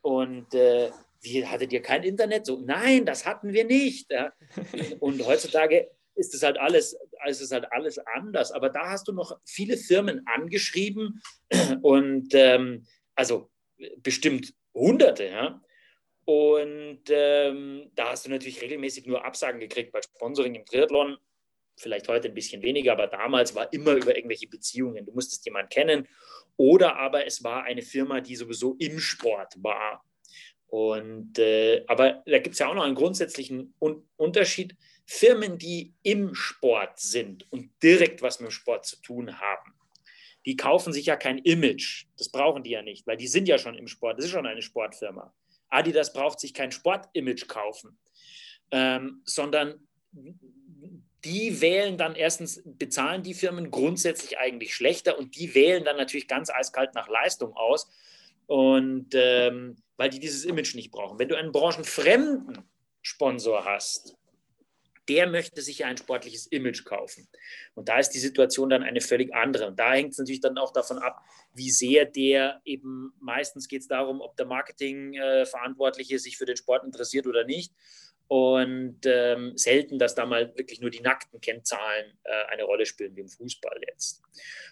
[0.01, 2.45] Und äh, wie, hattet ihr kein Internet?
[2.45, 4.11] So, nein, das hatten wir nicht.
[4.11, 4.33] Ja?
[4.99, 8.51] Und heutzutage ist es halt alles, ist es halt alles anders.
[8.51, 11.21] Aber da hast du noch viele Firmen angeschrieben
[11.81, 13.49] und ähm, also
[13.97, 15.61] bestimmt Hunderte, ja.
[16.25, 21.17] Und ähm, da hast du natürlich regelmäßig nur Absagen gekriegt bei Sponsoring im Triathlon
[21.79, 25.05] vielleicht heute ein bisschen weniger, aber damals war immer über irgendwelche Beziehungen.
[25.05, 26.07] Du musstest jemanden kennen
[26.57, 30.03] oder aber es war eine Firma, die sowieso im Sport war.
[30.67, 34.75] Und, äh, aber da gibt es ja auch noch einen grundsätzlichen Un Unterschied.
[35.05, 39.73] Firmen, die im Sport sind und direkt was mit dem Sport zu tun haben,
[40.45, 42.05] die kaufen sich ja kein Image.
[42.17, 44.19] Das brauchen die ja nicht, weil die sind ja schon im Sport.
[44.19, 45.33] Das ist schon eine Sportfirma.
[45.69, 47.97] Adidas braucht sich kein Sportimage kaufen,
[48.69, 49.87] ähm, sondern
[51.25, 56.27] die wählen dann erstens, bezahlen die Firmen grundsätzlich eigentlich schlechter und die wählen dann natürlich
[56.27, 57.89] ganz eiskalt nach Leistung aus.
[58.47, 61.19] Und ähm, weil die dieses Image nicht brauchen.
[61.19, 62.63] Wenn du einen branchenfremden
[63.01, 64.15] Sponsor hast,
[65.09, 67.27] der möchte sich ja ein sportliches Image kaufen.
[67.73, 69.67] Und da ist die Situation dann eine völlig andere.
[69.67, 71.21] Und da hängt es natürlich dann auch davon ab,
[71.53, 76.57] wie sehr der eben, meistens geht es darum, ob der Marketingverantwortliche äh, sich für den
[76.57, 77.73] Sport interessiert oder nicht
[78.29, 83.15] und ähm, selten, dass da mal wirklich nur die nackten Kennzahlen äh, eine Rolle spielen,
[83.15, 84.21] wie im Fußball jetzt.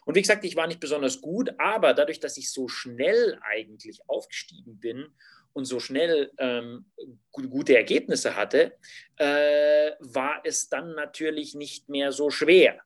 [0.05, 4.07] Und wie gesagt, ich war nicht besonders gut, aber dadurch, dass ich so schnell eigentlich
[4.07, 5.07] aufgestiegen bin
[5.53, 6.85] und so schnell ähm,
[7.31, 8.77] gute Ergebnisse hatte,
[9.15, 12.79] äh, war es dann natürlich nicht mehr so schwer.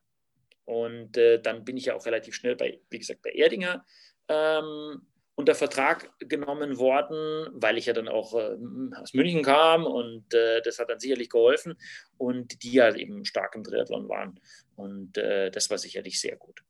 [0.64, 3.84] Und äh, dann bin ich ja auch relativ schnell bei, wie gesagt, bei Erdinger
[4.28, 8.56] ähm, unter Vertrag genommen worden, weil ich ja dann auch äh,
[8.96, 11.74] aus München kam und äh, das hat dann sicherlich geholfen
[12.18, 14.38] und die ja eben stark im Triathlon waren.
[14.76, 16.62] Und äh, das war sicherlich sehr gut.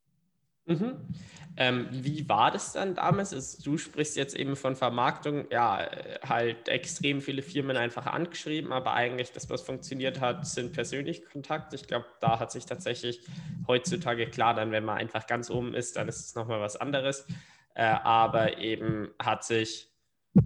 [0.67, 0.97] Mhm.
[1.57, 3.35] Ähm, wie war das dann damals?
[3.35, 5.87] Also, du sprichst jetzt eben von Vermarktung, ja,
[6.27, 11.77] halt extrem viele Firmen einfach angeschrieben, aber eigentlich das, was funktioniert hat, sind persönliche Kontakte.
[11.77, 13.21] Ich glaube, da hat sich tatsächlich
[13.67, 17.27] heutzutage klar, dann wenn man einfach ganz oben ist, dann ist es nochmal was anderes
[17.75, 19.91] äh, aber eben hat sich,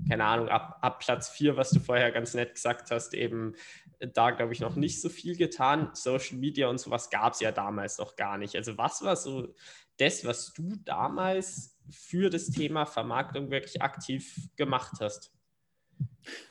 [0.09, 3.55] keine Ahnung, ab, ab Platz 4, was du vorher ganz nett gesagt hast, eben
[3.99, 5.91] da, glaube ich, noch nicht so viel getan.
[5.95, 8.55] Social Media und sowas gab es ja damals noch gar nicht.
[8.57, 9.55] Also was war so
[9.99, 15.33] das, was du damals für das Thema Vermarktung wirklich aktiv gemacht hast?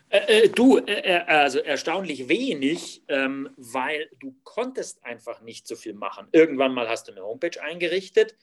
[0.10, 5.76] Äh, äh, du, äh, äh, also erstaunlich wenig, ähm, weil du konntest einfach nicht so
[5.76, 6.28] viel machen.
[6.32, 8.36] Irgendwann mal hast du eine Homepage eingerichtet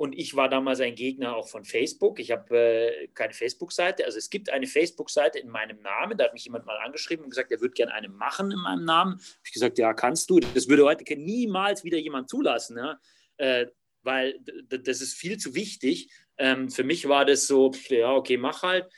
[0.00, 2.20] und ich war damals ein Gegner auch von Facebook.
[2.20, 4.06] Ich habe äh, keine Facebook-Seite.
[4.06, 6.16] Also es gibt eine Facebook-Seite in meinem Namen.
[6.16, 8.86] Da hat mich jemand mal angeschrieben und gesagt, er würde gerne eine machen in meinem
[8.86, 9.16] Namen.
[9.16, 10.40] Habe ich gesagt, ja, kannst du.
[10.40, 12.98] Das würde heute niemals wieder jemand zulassen, ja?
[13.36, 13.66] äh,
[14.02, 16.10] weil das ist viel zu wichtig.
[16.38, 18.90] Ähm, für mich war das so, ja, okay, mach halt.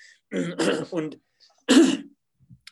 [0.93, 1.19] Und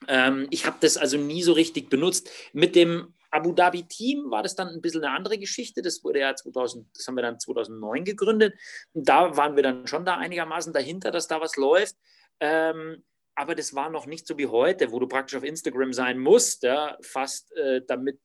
[0.06, 2.30] ähm, ich habe das also nie so richtig benutzt.
[2.52, 5.82] Mit dem Abu Dhabi Team war das dann ein bisschen eine andere Geschichte.
[5.82, 8.54] Das wurde ja 2000, das haben wir dann 2009 gegründet.
[8.92, 11.96] Und da waren wir dann schon da einigermaßen dahinter, dass da was läuft.
[12.40, 13.02] Ähm,
[13.34, 16.62] aber das war noch nicht so wie heute, wo du praktisch auf Instagram sein musst,
[16.62, 18.18] ja, fast äh, damit,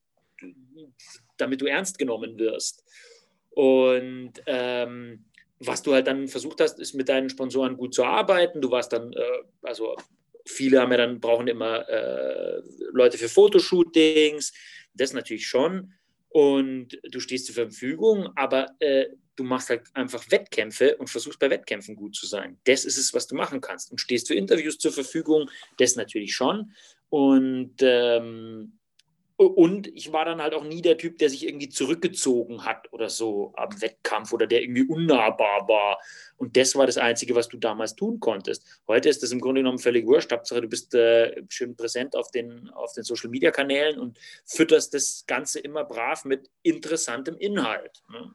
[1.38, 2.84] damit du ernst genommen wirst.
[3.52, 5.26] Und ähm,
[5.60, 8.62] was du halt dann versucht hast, ist mit deinen Sponsoren gut zu arbeiten.
[8.62, 9.96] Du warst dann, äh, also
[10.46, 14.54] viele haben ja dann, brauchen immer äh, Leute für Fotoshootings,
[14.96, 15.94] das natürlich schon.
[16.30, 19.06] Und du stehst zur Verfügung, aber äh,
[19.36, 22.58] du machst halt einfach Wettkämpfe und versuchst bei Wettkämpfen gut zu sein.
[22.66, 23.92] Das ist es, was du machen kannst.
[23.92, 26.72] Und stehst für Interviews zur Verfügung, das natürlich schon.
[27.10, 28.75] Und ähm,
[29.38, 33.10] und ich war dann halt auch nie der Typ, der sich irgendwie zurückgezogen hat oder
[33.10, 36.00] so am Wettkampf oder der irgendwie unnahbar war.
[36.38, 38.64] Und das war das Einzige, was du damals tun konntest.
[38.88, 40.32] Heute ist das im Grunde genommen völlig wurscht.
[40.32, 44.94] Hauptsache, du bist äh, schön präsent auf den, auf den Social Media Kanälen und fütterst
[44.94, 48.04] das Ganze immer brav mit interessantem Inhalt.
[48.10, 48.34] Ne?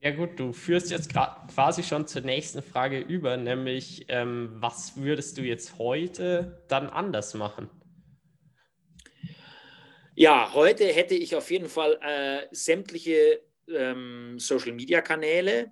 [0.00, 5.36] Ja gut, du führst jetzt quasi schon zur nächsten Frage über, nämlich ähm, was würdest
[5.36, 7.68] du jetzt heute dann anders machen?
[10.20, 15.70] Ja, heute hätte ich auf jeden Fall äh, sämtliche ähm, Social-Media-Kanäle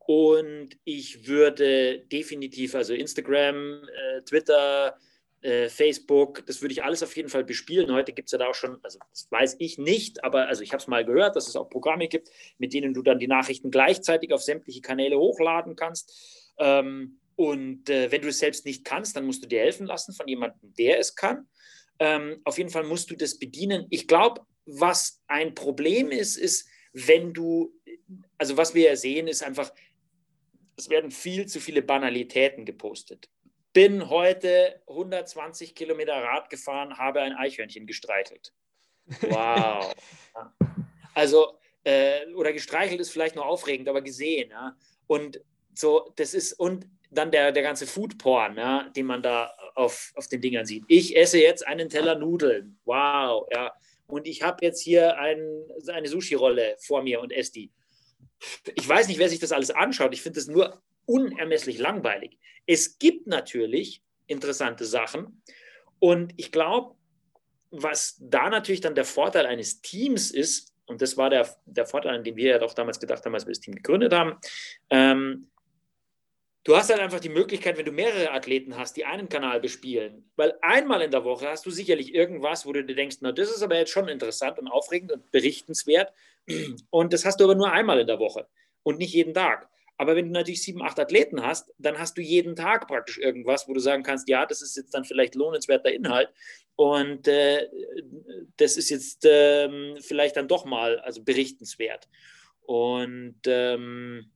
[0.00, 4.96] und ich würde definitiv, also Instagram, äh, Twitter,
[5.40, 7.92] äh, Facebook, das würde ich alles auf jeden Fall bespielen.
[7.92, 10.72] Heute gibt es ja da auch schon, also das weiß ich nicht, aber also ich
[10.72, 13.70] habe es mal gehört, dass es auch Programme gibt, mit denen du dann die Nachrichten
[13.70, 16.52] gleichzeitig auf sämtliche Kanäle hochladen kannst.
[16.58, 20.12] Ähm, und äh, wenn du es selbst nicht kannst, dann musst du dir helfen lassen
[20.12, 21.46] von jemandem, der es kann.
[21.98, 23.86] Ähm, auf jeden Fall musst du das bedienen.
[23.90, 27.72] Ich glaube, was ein Problem ist, ist, wenn du,
[28.38, 29.72] also was wir ja sehen, ist einfach,
[30.76, 33.28] es werden viel zu viele Banalitäten gepostet.
[33.72, 38.52] Bin heute 120 Kilometer Rad gefahren, habe ein Eichhörnchen gestreichelt.
[39.22, 39.94] Wow.
[41.14, 44.50] Also, äh, oder gestreichelt ist vielleicht nur aufregend, aber gesehen.
[44.50, 44.76] Ja?
[45.06, 45.40] Und
[45.72, 50.26] so, das ist, und dann der, der ganze Foodporn, ja, den man da auf, auf
[50.26, 50.84] den Dingern sieht.
[50.88, 52.78] Ich esse jetzt einen Teller Nudeln.
[52.84, 53.72] Wow, ja.
[54.06, 55.38] Und ich habe jetzt hier ein,
[55.88, 57.70] eine Sushi-Rolle vor mir und esse die.
[58.74, 60.14] Ich weiß nicht, wer sich das alles anschaut.
[60.14, 62.38] Ich finde das nur unermesslich langweilig.
[62.66, 65.42] Es gibt natürlich interessante Sachen.
[65.98, 66.94] Und ich glaube,
[67.70, 72.14] was da natürlich dann der Vorteil eines Teams ist, und das war der, der Vorteil,
[72.14, 74.38] an den wir ja doch damals gedacht haben, als wir das Team gegründet haben,
[74.90, 75.48] ähm,
[76.66, 80.28] Du hast halt einfach die Möglichkeit, wenn du mehrere Athleten hast, die einen Kanal bespielen,
[80.34, 83.50] weil einmal in der Woche hast du sicherlich irgendwas, wo du dir denkst, na, das
[83.50, 86.12] ist aber jetzt schon interessant und aufregend und berichtenswert.
[86.90, 88.48] Und das hast du aber nur einmal in der Woche
[88.82, 89.68] und nicht jeden Tag.
[89.96, 93.68] Aber wenn du natürlich sieben, acht Athleten hast, dann hast du jeden Tag praktisch irgendwas,
[93.68, 96.30] wo du sagen kannst, ja, das ist jetzt dann vielleicht lohnenswerter Inhalt
[96.74, 97.68] und äh,
[98.56, 102.08] das ist jetzt äh, vielleicht dann doch mal also berichtenswert.
[102.62, 104.32] Und ähm,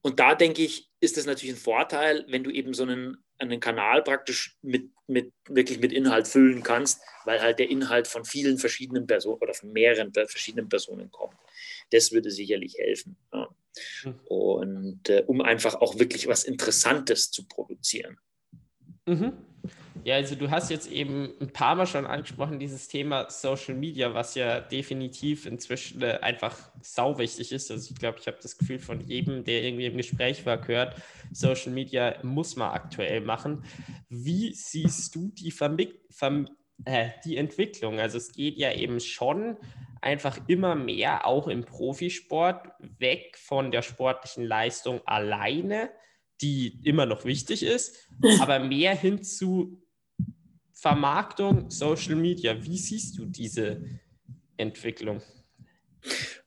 [0.00, 3.60] und da denke ich, ist es natürlich ein Vorteil, wenn du eben so einen, einen
[3.60, 8.58] Kanal praktisch mit, mit, wirklich mit Inhalt füllen kannst, weil halt der Inhalt von vielen
[8.58, 11.36] verschiedenen Personen oder von mehreren verschiedenen Personen kommt.
[11.90, 13.16] Das würde sicherlich helfen.
[13.32, 13.48] Ja.
[14.04, 14.14] Mhm.
[14.26, 18.18] Und äh, um einfach auch wirklich was Interessantes zu produzieren.
[19.06, 19.32] Mhm.
[20.04, 24.14] Ja, also du hast jetzt eben ein paar Mal schon angesprochen, dieses Thema Social Media,
[24.14, 27.70] was ja definitiv inzwischen äh, einfach sau wichtig ist.
[27.70, 30.96] Also ich glaube, ich habe das Gefühl von jedem, der irgendwie im Gespräch war, gehört,
[31.32, 33.64] Social Media muss man aktuell machen.
[34.08, 36.48] Wie siehst du die, Vermi Verm
[36.84, 38.00] äh, die Entwicklung?
[38.00, 39.56] Also es geht ja eben schon
[40.00, 45.90] einfach immer mehr, auch im Profisport, weg von der sportlichen Leistung alleine
[46.40, 48.08] die immer noch wichtig ist,
[48.40, 49.82] aber mehr hin zu
[50.80, 52.56] Vermarktung, Social Media.
[52.62, 53.82] Wie siehst du diese
[54.56, 55.20] Entwicklung?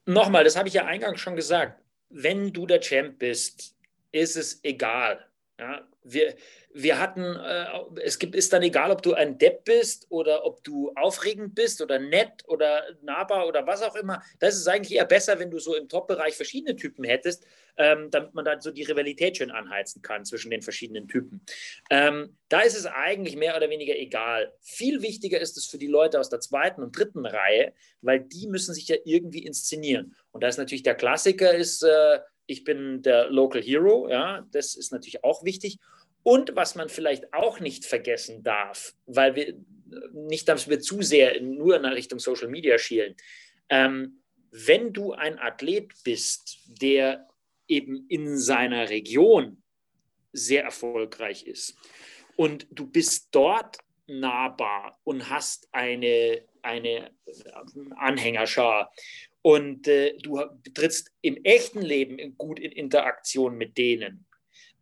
[0.05, 1.83] Nochmal, das habe ich ja eingangs schon gesagt.
[2.09, 3.75] Wenn du der Champ bist,
[4.11, 5.25] ist es egal.
[5.59, 6.35] Ja, wir,
[6.73, 7.65] wir hatten, äh,
[8.03, 11.81] es gibt, ist dann egal, ob du ein Depp bist oder ob du aufregend bist
[11.81, 14.21] oder nett oder nahbar oder was auch immer.
[14.39, 17.45] Das ist eigentlich eher besser, wenn du so im Top-Bereich verschiedene Typen hättest,
[17.77, 21.41] ähm, damit man dann so die Rivalität schön anheizen kann zwischen den verschiedenen Typen.
[21.89, 24.53] Ähm, da ist es eigentlich mehr oder weniger egal.
[24.61, 28.47] Viel wichtiger ist es für die Leute aus der zweiten und dritten Reihe, weil die
[28.47, 30.15] müssen sich ja irgendwie inszenieren.
[30.31, 34.75] Und da ist natürlich der Klassiker ist, äh, ich bin der Local Hero, ja, das
[34.75, 35.79] ist natürlich auch wichtig.
[36.23, 39.55] Und was man vielleicht auch nicht vergessen darf, weil wir
[40.13, 43.15] nicht, dass wir zu sehr nur in Richtung Social Media schielen.
[43.69, 47.27] Ähm, wenn du ein Athlet bist, der
[47.67, 49.61] eben in seiner Region
[50.33, 51.75] sehr erfolgreich ist
[52.35, 57.11] und du bist dort nahbar und hast eine, eine
[57.95, 58.91] Anhängerschar
[59.41, 60.41] und äh, du
[60.73, 64.25] trittst im echten Leben gut in Interaktion mit denen,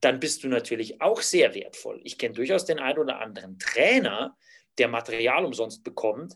[0.01, 1.99] dann bist du natürlich auch sehr wertvoll.
[2.03, 4.37] Ich kenne durchaus den einen oder anderen Trainer,
[4.77, 6.35] der Material umsonst bekommt,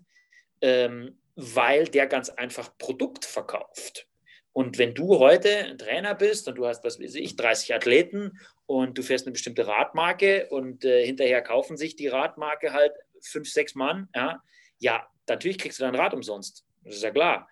[0.62, 4.08] ähm, weil der ganz einfach Produkt verkauft.
[4.52, 8.40] Und wenn du heute ein Trainer bist und du hast, was weiß ich, 30 Athleten
[8.68, 13.50] und du fährst eine bestimmte Radmarke und äh, hinterher kaufen sich die Radmarke halt fünf,
[13.50, 14.44] sechs Mann, ja,
[14.78, 16.66] ja, natürlich kriegst du dein Rad umsonst.
[16.84, 17.48] Das ist ja klar.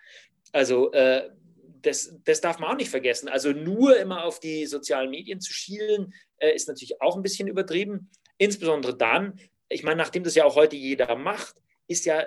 [0.52, 1.30] Also äh,
[1.82, 3.28] das, das darf man auch nicht vergessen.
[3.28, 7.48] Also nur immer auf die sozialen Medien zu schielen, äh, ist natürlich auch ein bisschen
[7.48, 8.10] übertrieben.
[8.38, 12.26] Insbesondere dann, ich meine, nachdem das ja auch heute jeder macht, ist ja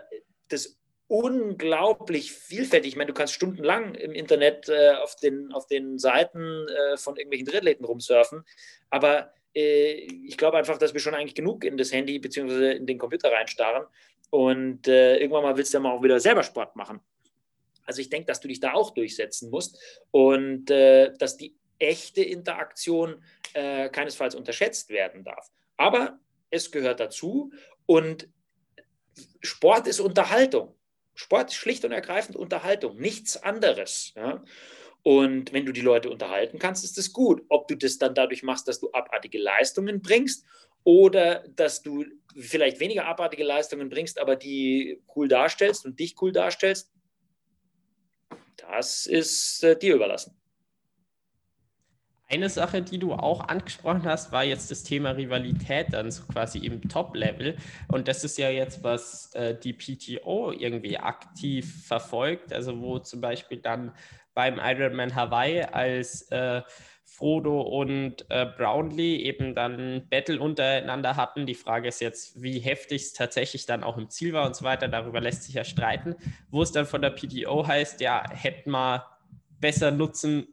[0.49, 2.93] das unglaublich vielfältig.
[2.93, 7.15] Ich meine, du kannst stundenlang im Internet äh, auf, den, auf den Seiten äh, von
[7.15, 8.43] irgendwelchen Drittläden rumsurfen,
[8.89, 12.71] aber äh, ich glaube einfach, dass wir schon eigentlich genug in das Handy bzw.
[12.73, 13.85] in den Computer reinstarren
[14.31, 16.99] und äh, irgendwann mal willst du ja mal auch wieder selber Sport machen.
[17.85, 19.79] Also ich denke, dass du dich da auch durchsetzen musst
[20.11, 25.51] und äh, dass die echte Interaktion äh, keinesfalls unterschätzt werden darf.
[25.77, 26.19] Aber
[26.49, 27.51] es gehört dazu
[27.85, 28.29] und
[29.41, 30.75] Sport ist Unterhaltung.
[31.13, 34.13] Sport ist schlicht und ergreifend Unterhaltung, nichts anderes.
[34.15, 34.43] Ja?
[35.03, 37.43] Und wenn du die Leute unterhalten kannst, ist das gut.
[37.49, 40.45] Ob du das dann dadurch machst, dass du abartige Leistungen bringst
[40.83, 42.05] oder dass du
[42.37, 46.91] vielleicht weniger abartige Leistungen bringst, aber die cool darstellst und dich cool darstellst,
[48.71, 50.35] das ist äh, dir überlassen.
[52.27, 56.57] Eine Sache, die du auch angesprochen hast, war jetzt das Thema Rivalität dann so quasi
[56.57, 57.55] im Top-Level.
[57.87, 62.51] Und das ist ja jetzt, was äh, die PTO irgendwie aktiv verfolgt.
[62.51, 63.93] Also wo zum Beispiel dann
[64.33, 66.63] beim Ironman Hawaii als äh,
[67.15, 71.45] Frodo und äh, Brownlee eben dann Battle untereinander hatten.
[71.45, 74.65] Die Frage ist jetzt, wie heftig es tatsächlich dann auch im Ziel war und so
[74.65, 74.87] weiter.
[74.87, 76.15] Darüber lässt sich ja streiten.
[76.49, 79.05] Wo es dann von der PTO heißt, ja, hätten wir
[79.59, 80.47] besser nutzen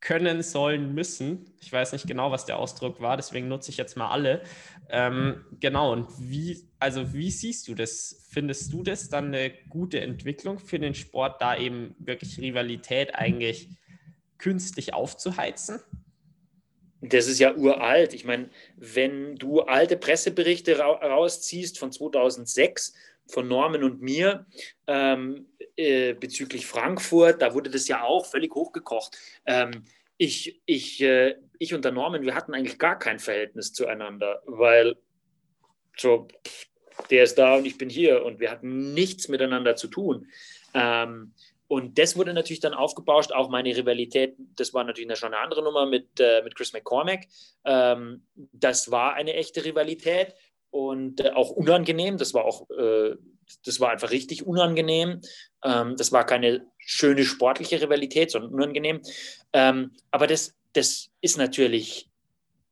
[0.00, 1.52] können, sollen, müssen.
[1.60, 4.42] Ich weiß nicht genau, was der Ausdruck war, deswegen nutze ich jetzt mal alle.
[4.90, 8.26] Ähm, genau, und wie, also wie siehst du das?
[8.30, 13.70] Findest du das dann eine gute Entwicklung für den Sport, da eben wirklich Rivalität eigentlich
[14.38, 15.80] künstlich aufzuheizen?
[17.00, 18.12] Das ist ja uralt.
[18.12, 22.94] Ich meine, wenn du alte Presseberichte ra rausziehst von 2006,
[23.28, 24.46] von Norman und mir,
[24.86, 25.46] ähm,
[25.76, 29.16] äh, bezüglich Frankfurt, da wurde das ja auch völlig hochgekocht.
[29.46, 29.84] Ähm,
[30.16, 34.96] ich, ich, äh, ich und der Norman, wir hatten eigentlich gar kein Verhältnis zueinander, weil
[35.96, 36.26] so,
[37.10, 40.26] der ist da und ich bin hier und wir hatten nichts miteinander zu tun.
[40.74, 41.34] Ähm,
[41.68, 45.62] und das wurde natürlich dann aufgebauscht, auch meine Rivalität, das war natürlich schon eine andere
[45.62, 47.26] Nummer mit, äh, mit Chris McCormack.
[47.64, 50.34] Ähm, das war eine echte Rivalität
[50.70, 52.16] und äh, auch unangenehm.
[52.16, 53.16] Das war auch, äh,
[53.66, 55.20] das war einfach richtig unangenehm.
[55.62, 59.02] Ähm, das war keine schöne sportliche Rivalität, sondern unangenehm.
[59.52, 62.08] Ähm, aber das, das ist natürlich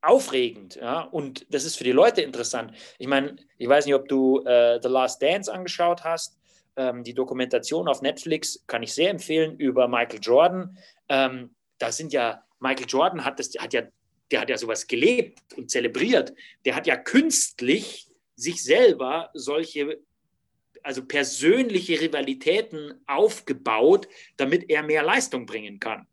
[0.01, 2.73] aufregend, ja, und das ist für die Leute interessant.
[2.99, 6.39] Ich meine, ich weiß nicht, ob du äh, The Last Dance angeschaut hast.
[6.77, 10.79] Ähm, die Dokumentation auf Netflix kann ich sehr empfehlen über Michael Jordan.
[11.09, 13.83] Ähm, da sind ja Michael Jordan hat das, hat ja
[14.31, 16.33] der hat ja sowas gelebt und zelebriert.
[16.65, 20.01] Der hat ja künstlich sich selber solche,
[20.83, 26.07] also persönliche Rivalitäten aufgebaut, damit er mehr Leistung bringen kann.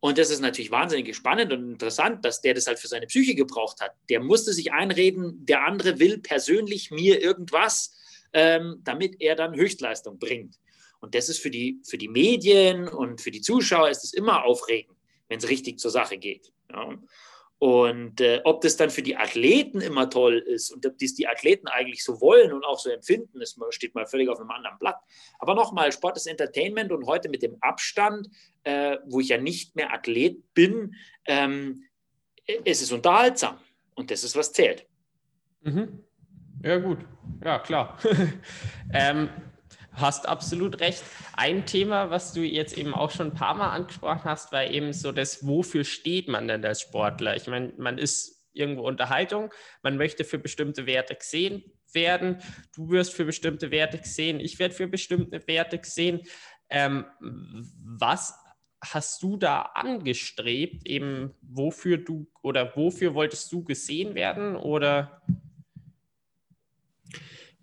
[0.00, 3.34] Und das ist natürlich wahnsinnig spannend und interessant, dass der das halt für seine Psyche
[3.34, 3.92] gebraucht hat.
[4.08, 7.94] Der musste sich einreden, der andere will persönlich mir irgendwas,
[8.32, 10.58] ähm, damit er dann Höchstleistung bringt.
[11.00, 14.44] Und das ist für die, für die Medien und für die Zuschauer ist es immer
[14.44, 14.96] aufregend
[15.30, 16.52] wenn es richtig zur Sache geht.
[16.70, 16.98] Ja.
[17.58, 21.28] Und äh, ob das dann für die Athleten immer toll ist und ob dies die
[21.28, 24.78] Athleten eigentlich so wollen und auch so empfinden, das steht mal völlig auf einem anderen
[24.78, 24.96] Blatt.
[25.38, 28.28] Aber nochmal, Sport ist Entertainment und heute mit dem Abstand,
[28.64, 30.94] äh, wo ich ja nicht mehr Athlet bin,
[31.26, 31.84] ähm,
[32.64, 33.58] es ist unterhaltsam
[33.94, 34.86] und das ist, was zählt.
[35.60, 36.02] Mhm.
[36.62, 36.98] Ja, gut.
[37.42, 37.98] Ja, klar.
[38.92, 39.30] ähm,
[39.92, 41.02] hast absolut recht.
[41.36, 44.92] Ein Thema, was du jetzt eben auch schon ein paar Mal angesprochen hast, war eben
[44.92, 47.34] so das, wofür steht man denn als Sportler?
[47.36, 52.38] Ich meine, man ist irgendwo Unterhaltung, man möchte für bestimmte Werte gesehen werden,
[52.74, 56.20] du wirst für bestimmte Werte gesehen, ich werde für bestimmte Werte gesehen.
[56.68, 57.04] Ähm,
[57.98, 58.34] was
[58.82, 65.22] hast du da angestrebt, eben wofür du oder wofür wolltest du gesehen werden oder?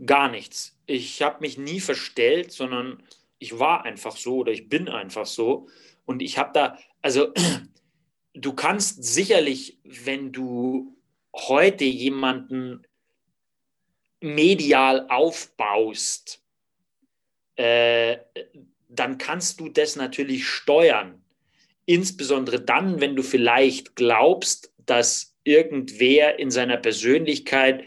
[0.06, 3.04] Gar nichts ich habe mich nie verstellt, sondern
[3.38, 5.68] ich war einfach so oder ich bin einfach so.
[6.06, 7.34] Und ich habe da, also
[8.34, 10.98] du kannst sicherlich, wenn du
[11.36, 12.84] heute jemanden
[14.22, 16.42] medial aufbaust,
[17.58, 18.18] äh,
[18.90, 21.22] dann kannst du das natürlich steuern.
[21.86, 27.84] Insbesondere dann, wenn du vielleicht glaubst, dass irgendwer in seiner Persönlichkeit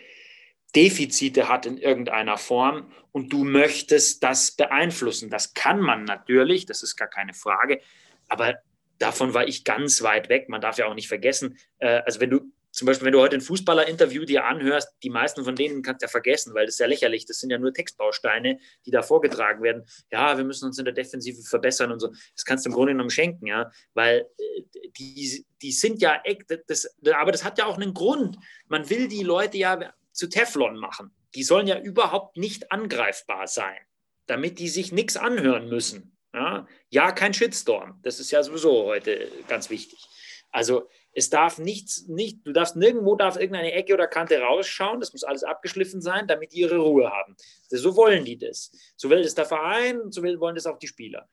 [0.73, 5.31] Defizite hat in irgendeiner Form und du möchtest das beeinflussen.
[5.31, 7.81] Das kann man natürlich, das ist gar keine Frage,
[8.29, 8.59] aber
[8.99, 10.49] davon war ich ganz weit weg.
[10.49, 13.37] Man darf ja auch nicht vergessen, äh, also wenn du zum Beispiel, wenn du heute
[13.37, 16.79] ein Fußballer-Interview dir anhörst, die meisten von denen kannst du ja vergessen, weil das ist
[16.79, 17.27] ja lächerlich.
[17.27, 19.85] Das sind ja nur Textbausteine, die da vorgetragen werden.
[20.13, 22.13] Ja, wir müssen uns in der Defensive verbessern und so.
[22.35, 24.63] Das kannst du im Grunde genommen schenken, ja, weil äh,
[24.99, 26.23] die, die sind ja,
[26.69, 28.39] das, aber das hat ja auch einen Grund.
[28.69, 31.15] Man will die Leute ja zu Teflon machen.
[31.35, 33.79] Die sollen ja überhaupt nicht angreifbar sein,
[34.27, 36.17] damit die sich nichts anhören müssen.
[36.35, 36.67] Ja?
[36.89, 38.01] ja, kein Shitstorm.
[38.03, 40.07] Das ist ja sowieso heute ganz wichtig.
[40.53, 45.01] Also es darf nichts, nicht, du darfst nirgendwo darf irgendeine Ecke oder Kante rausschauen.
[45.01, 47.37] Das muss alles abgeschliffen sein, damit die ihre Ruhe haben.
[47.69, 48.73] So wollen die das.
[48.97, 51.29] So will das der Verein, so wollen das auch die Spieler.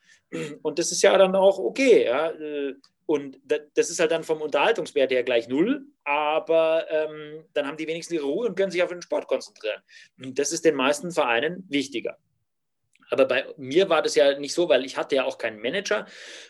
[0.61, 2.05] Und das ist ja dann auch okay.
[2.05, 2.32] Ja?
[3.08, 3.39] Und
[3.74, 8.16] das ist halt dann vom Unterhaltungswert her gleich null, aber ähm, dann haben die wenigstens
[8.16, 9.82] ihre Ruhe und können sich auf den Sport konzentrieren.
[10.22, 12.18] Und das ist den meisten Vereinen wichtiger.
[13.10, 16.05] Aber bei mir war das ja nicht so, weil ich hatte ja auch keinen Manager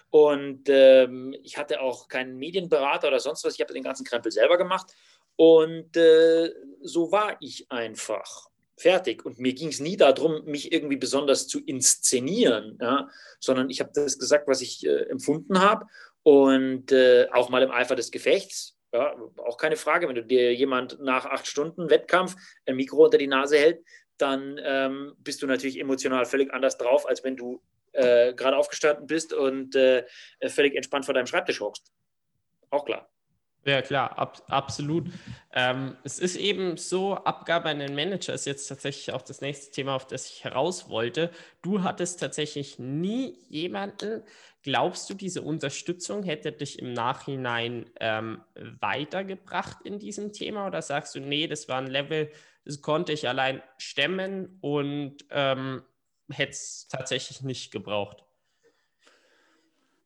[0.10, 3.54] und ähm, ich hatte auch keinen Medienberater oder sonst was.
[3.54, 4.92] Ich habe den ganzen Krempel selber gemacht
[5.36, 6.52] und äh,
[6.82, 8.48] so war ich einfach.
[8.80, 9.26] Fertig.
[9.26, 13.10] Und mir ging es nie darum, mich irgendwie besonders zu inszenieren, ja?
[13.40, 15.88] sondern ich habe das gesagt, was ich äh, empfunden habe
[16.28, 18.78] und äh, auch mal im Eifer des Gefechts.
[18.92, 23.18] Ja, auch keine Frage, wenn du dir jemand nach acht Stunden Wettkampf ein Mikro unter
[23.18, 23.86] die Nase hält,
[24.18, 27.64] dann ähm, bist du natürlich emotional völlig anders drauf, als wenn du
[27.94, 30.04] äh, gerade aufgestanden bist und äh,
[30.48, 31.94] völlig entspannt vor deinem Schreibtisch hockst.
[32.72, 33.10] Auch klar.
[33.68, 35.10] Ja, klar, ab, absolut.
[35.54, 39.72] Ähm, es ist eben so, Abgabe an den Manager ist jetzt tatsächlich auch das nächste
[39.72, 41.32] Thema, auf das ich heraus wollte.
[41.62, 44.24] Du hattest tatsächlich nie jemanden.
[44.64, 48.42] Glaubst du, diese Unterstützung hätte dich im Nachhinein ähm,
[48.80, 50.66] weitergebracht in diesem Thema?
[50.66, 52.32] Oder sagst du, nee, das war ein Level,
[52.64, 55.84] das konnte ich allein stemmen und ähm,
[56.30, 58.24] hätte es tatsächlich nicht gebraucht?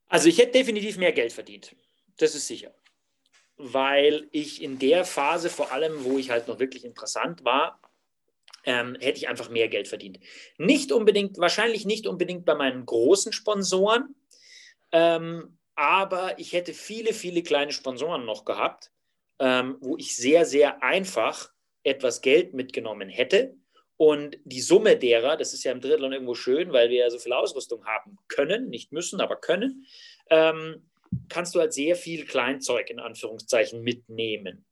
[0.07, 1.75] Also ich hätte definitiv mehr Geld verdient.
[2.17, 2.71] Das ist sicher.
[3.63, 7.79] Weil ich in der Phase, vor allem, wo ich halt noch wirklich interessant war,
[8.63, 10.19] ähm, hätte ich einfach mehr Geld verdient.
[10.57, 14.15] Nicht unbedingt, wahrscheinlich nicht unbedingt bei meinen großen Sponsoren,
[14.91, 18.91] ähm, aber ich hätte viele, viele kleine Sponsoren noch gehabt,
[19.39, 21.51] ähm, wo ich sehr, sehr einfach
[21.83, 23.55] etwas Geld mitgenommen hätte.
[23.97, 27.19] Und die Summe derer, das ist ja im Drittel irgendwo schön, weil wir ja so
[27.19, 29.85] viel Ausrüstung haben können, nicht müssen, aber können,
[30.29, 30.89] ähm,
[31.29, 34.65] kannst du halt sehr viel Kleinzeug in Anführungszeichen mitnehmen.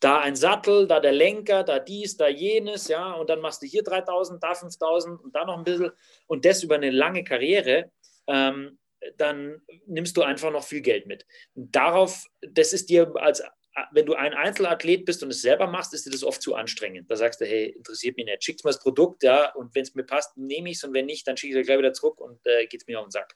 [0.00, 3.66] Da ein Sattel, da der Lenker, da dies, da jenes, ja, und dann machst du
[3.66, 5.90] hier 3000, da 5000 und da noch ein bisschen
[6.26, 7.90] und das über eine lange Karriere.
[8.26, 8.78] Ähm,
[9.18, 11.26] dann nimmst du einfach noch viel Geld mit.
[11.54, 13.42] Darauf, das ist dir als
[13.90, 17.10] wenn du ein Einzelathlet bist und es selber machst, ist dir das oft zu anstrengend.
[17.10, 19.94] Da sagst du, hey, interessiert mich nicht, schickt mir das Produkt, ja, und wenn es
[19.94, 22.20] mir passt, nehme ich es und wenn nicht, dann schicke ich es gleich wieder zurück
[22.20, 23.34] und äh, geht es mir auf den Sack.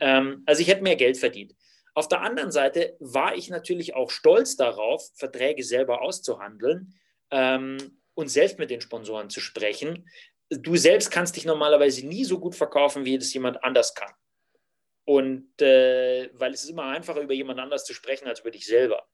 [0.00, 1.54] Ähm, also ich hätte mehr Geld verdient.
[1.94, 6.94] Auf der anderen Seite war ich natürlich auch stolz darauf, Verträge selber auszuhandeln
[7.30, 7.78] ähm,
[8.14, 10.08] und selbst mit den Sponsoren zu sprechen.
[10.48, 14.12] Du selbst kannst dich normalerweise nie so gut verkaufen, wie das jemand anders kann.
[15.04, 18.66] Und äh, weil es ist immer einfacher, über jemand anders zu sprechen, als über dich
[18.66, 19.08] selber.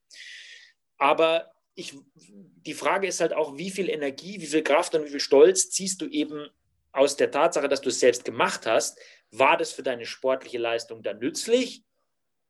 [0.97, 5.09] Aber ich, die Frage ist halt auch, wie viel Energie, wie viel Kraft und wie
[5.09, 6.47] viel Stolz ziehst du eben
[6.91, 8.99] aus der Tatsache, dass du es selbst gemacht hast.
[9.31, 11.83] War das für deine sportliche Leistung dann nützlich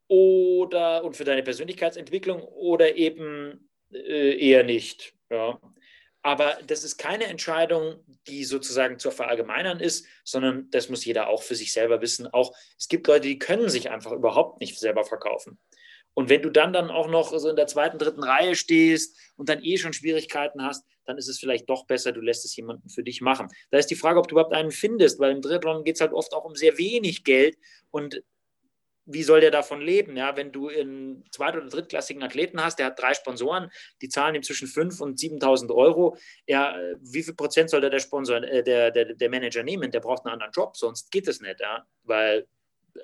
[0.08, 5.14] oder und für deine Persönlichkeitsentwicklung oder eben äh, eher nicht?
[5.30, 5.60] Ja.
[6.22, 11.44] Aber das ist keine Entscheidung, die sozusagen zu verallgemeinern ist, sondern das muss jeder auch
[11.44, 12.28] für sich selber wissen.
[12.28, 15.58] Auch es gibt Leute, die können sich einfach überhaupt nicht selber verkaufen.
[16.20, 19.47] Und wenn du dann dann auch noch so in der zweiten, dritten Reihe stehst und
[19.47, 22.89] dann eh schon Schwierigkeiten hast, dann ist es vielleicht doch besser, du lässt es jemanden
[22.89, 23.47] für dich machen.
[23.72, 26.11] Da ist die Frage, ob du überhaupt einen findest, weil im Triathlon geht es halt
[26.11, 27.57] oft auch um sehr wenig Geld
[27.89, 28.22] und
[29.05, 30.17] wie soll der davon leben?
[30.17, 34.36] Ja, wenn du einen zweit- oder drittklassigen Athleten hast, der hat drei Sponsoren, die zahlen
[34.36, 36.17] ihm zwischen 5.000 und 7.000 Euro.
[36.47, 39.89] Ja, wie viel Prozent soll der, der Sponsor, äh, der, der, der Manager nehmen?
[39.89, 41.61] Der braucht einen anderen Job, sonst geht es nicht.
[41.61, 41.88] Ja?
[42.03, 42.45] Weil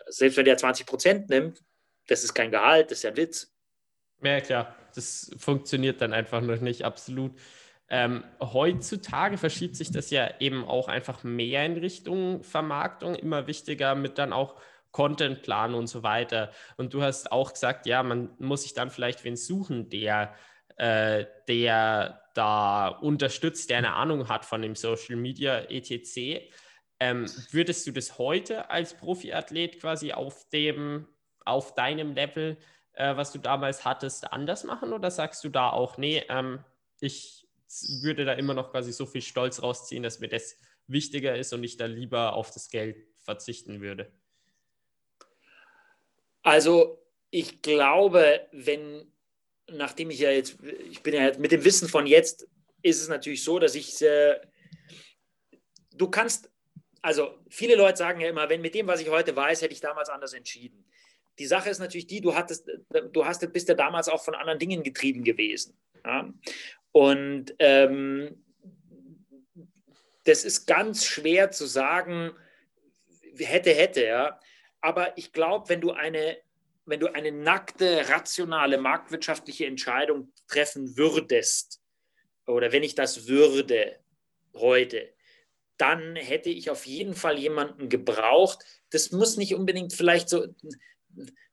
[0.10, 1.64] selbst wenn der 20 Prozent nimmt,
[2.08, 3.54] das ist kein Gehalt, das ist ja ein Witz.
[4.22, 7.34] Ja, klar, das funktioniert dann einfach noch nicht, absolut.
[7.88, 13.94] Ähm, heutzutage verschiebt sich das ja eben auch einfach mehr in Richtung Vermarktung, immer wichtiger
[13.94, 14.60] mit dann auch
[14.92, 16.52] Contentplan und so weiter.
[16.78, 20.34] Und du hast auch gesagt, ja, man muss sich dann vielleicht wen suchen, der,
[20.78, 26.50] äh, der da unterstützt, der eine Ahnung hat von dem Social Media etc.
[27.00, 31.08] Ähm, würdest du das heute als Profiathlet quasi auf dem,
[31.46, 32.58] auf deinem Level,
[32.94, 34.94] äh, was du damals hattest, anders machen?
[34.94, 36.64] Oder sagst du da auch, nee, ähm,
[37.00, 37.48] ich
[38.02, 41.64] würde da immer noch quasi so viel Stolz rausziehen, dass mir das wichtiger ist und
[41.64, 44.12] ich da lieber auf das Geld verzichten würde?
[46.44, 49.12] Also ich glaube, wenn,
[49.68, 50.58] nachdem ich ja jetzt,
[50.90, 52.48] ich bin ja jetzt mit dem Wissen von jetzt,
[52.82, 54.40] ist es natürlich so, dass ich, äh,
[55.96, 56.52] du kannst,
[57.02, 59.82] also viele Leute sagen ja immer, wenn mit dem, was ich heute weiß, hätte ich
[59.82, 60.86] damals anders entschieden.
[61.40, 62.70] Die Sache ist natürlich die, du hattest,
[63.12, 65.78] du hast, bist ja damals auch von anderen Dingen getrieben gewesen.
[66.06, 66.34] Ja?
[66.92, 68.44] Und ähm,
[70.24, 72.32] das ist ganz schwer zu sagen,
[73.38, 74.40] hätte, hätte, ja.
[74.82, 76.38] Aber ich glaube, wenn du eine,
[76.86, 81.82] wenn du eine nackte, rationale, marktwirtschaftliche Entscheidung treffen würdest,
[82.48, 84.00] oder wenn ich das würde
[84.54, 85.14] heute,
[85.78, 88.64] dann hätte ich auf jeden Fall jemanden gebraucht.
[88.92, 90.46] Das muss nicht unbedingt vielleicht so,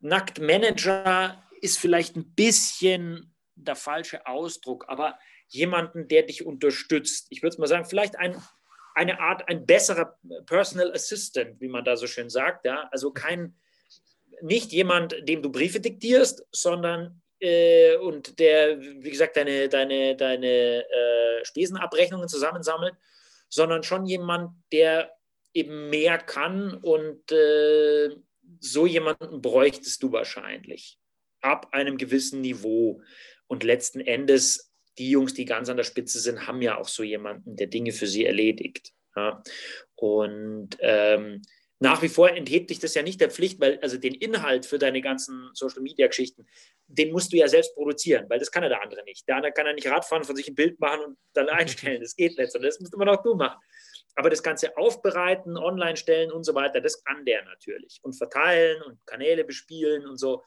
[0.01, 7.27] nackt Manager ist vielleicht ein bisschen der falsche Ausdruck, aber jemanden, der dich unterstützt.
[7.31, 8.41] Ich würde mal sagen, vielleicht ein,
[8.95, 12.65] eine Art, ein besserer Personal Assistant, wie man da so schön sagt.
[12.65, 12.89] Ja?
[12.91, 13.55] Also kein,
[14.41, 20.85] nicht jemand, dem du Briefe diktierst, sondern äh, und der, wie gesagt, deine, deine, deine
[20.89, 22.95] äh, Spesenabrechnungen zusammensammelt,
[23.49, 25.13] sondern schon jemand, der
[25.53, 28.11] eben mehr kann und äh,
[28.61, 30.99] so jemanden bräuchtest du wahrscheinlich
[31.41, 33.03] ab einem gewissen Niveau.
[33.47, 37.03] Und letzten Endes, die Jungs, die ganz an der Spitze sind, haben ja auch so
[37.03, 38.93] jemanden, der Dinge für sie erledigt.
[39.17, 39.43] Ja.
[39.95, 41.43] Und ähm,
[41.83, 44.79] nach wie vor enthebt dich das ja nicht der Pflicht, weil also den Inhalt für
[44.79, 46.47] deine ganzen Social Media Geschichten,
[46.87, 49.27] den musst du ja selbst produzieren, weil das kann ja der andere nicht.
[49.27, 52.01] Der andere kann ja nicht Radfahren, von sich ein Bild machen und dann einstellen.
[52.01, 53.59] Das geht nicht, sondern das musst immer noch du machen.
[54.15, 57.99] Aber das Ganze aufbereiten, online stellen und so weiter, das kann der natürlich.
[58.03, 60.45] Und verteilen und Kanäle bespielen und so.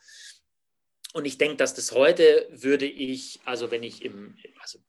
[1.14, 4.80] Und ich denke, dass das heute würde ich, also wenn ich im, also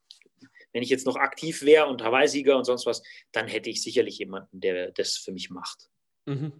[0.73, 3.01] wenn ich jetzt noch aktiv wäre und Hawaii-Sieger und sonst was,
[3.31, 5.89] dann hätte ich sicherlich jemanden, der das für mich macht.
[6.25, 6.51] Mhm.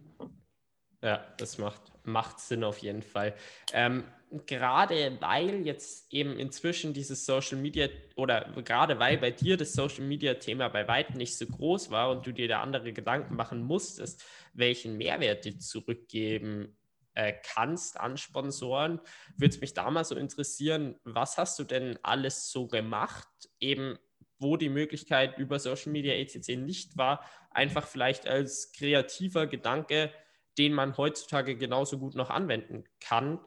[1.02, 3.36] Ja, das macht, macht Sinn auf jeden Fall.
[3.72, 4.04] Ähm,
[4.46, 10.04] gerade weil jetzt eben inzwischen dieses Social Media oder gerade weil bei dir das Social
[10.04, 13.62] Media Thema bei weitem nicht so groß war und du dir da andere Gedanken machen
[13.62, 16.76] musstest, welchen Mehrwert du zurückgeben
[17.14, 19.00] äh, kannst an Sponsoren,
[19.36, 23.28] würde es mich da mal so interessieren, was hast du denn alles so gemacht,
[23.60, 23.98] eben
[24.38, 26.56] wo die Möglichkeit über Social Media etc.
[26.56, 30.12] nicht war, einfach vielleicht als kreativer Gedanke,
[30.58, 33.40] den man heutzutage genauso gut noch anwenden kann,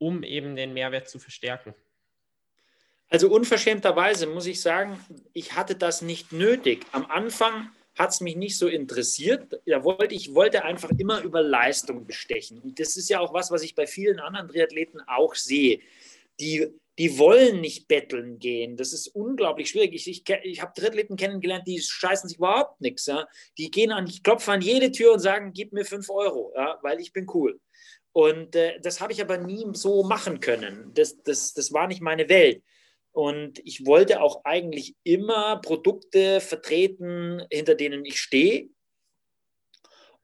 [0.00, 1.74] um eben den Mehrwert zu verstärken?
[3.08, 4.98] Also unverschämterweise muss ich sagen,
[5.32, 6.86] ich hatte das nicht nötig.
[6.92, 9.60] Am Anfang hat es mich nicht so interessiert.
[9.66, 12.60] Da wollte ich wollte einfach immer über Leistung bestechen.
[12.60, 15.80] Und das ist ja auch was, was ich bei vielen anderen Triathleten auch sehe.
[16.38, 18.76] Die die wollen nicht betteln gehen.
[18.76, 19.94] Das ist unglaublich schwierig.
[19.94, 23.06] Ich, ich, ich habe Drittlitten kennengelernt, die scheißen sich überhaupt nichts.
[23.06, 23.26] Ja?
[23.56, 26.78] Die gehen an, ich klopfe an jede Tür und sagen, gib mir fünf Euro, ja?
[26.82, 27.58] weil ich bin cool.
[28.12, 30.92] Und äh, das habe ich aber nie so machen können.
[30.94, 32.62] Das, das, das war nicht meine Welt.
[33.12, 38.68] Und ich wollte auch eigentlich immer Produkte vertreten, hinter denen ich stehe.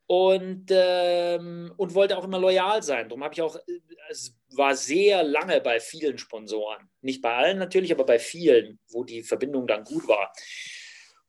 [0.08, 3.08] Und, ähm, und wollte auch immer loyal sein.
[3.08, 6.88] Darum habe ich auch äh, es war sehr lange bei vielen Sponsoren.
[7.00, 10.32] Nicht bei allen natürlich, aber bei vielen, wo die Verbindung dann gut war.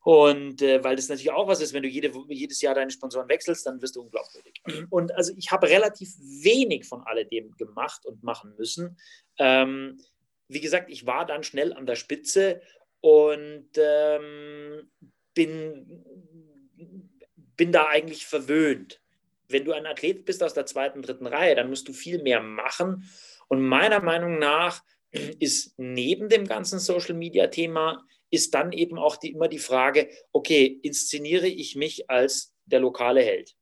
[0.08, 3.28] Und äh, weil das natürlich auch was ist, wenn du jede, jedes Jahr deine Sponsoren
[3.28, 4.62] wechselst, dann wirst du unglaubwürdig.
[4.88, 8.96] Und also ich habe relativ wenig von alledem gemacht und machen müssen.
[9.38, 10.00] Ähm,
[10.48, 12.62] wie gesagt, ich war dann schnell an der Spitze
[13.02, 14.90] und ähm,
[15.34, 16.02] bin,
[17.58, 19.02] bin da eigentlich verwöhnt
[19.50, 22.42] wenn du ein Athlet bist aus der zweiten, dritten Reihe, dann musst du viel mehr
[22.42, 23.08] machen.
[23.48, 29.48] Und meiner Meinung nach ist neben dem ganzen Social-Media-Thema, ist dann eben auch die, immer
[29.48, 33.54] die Frage, okay, inszeniere ich mich als der lokale Held?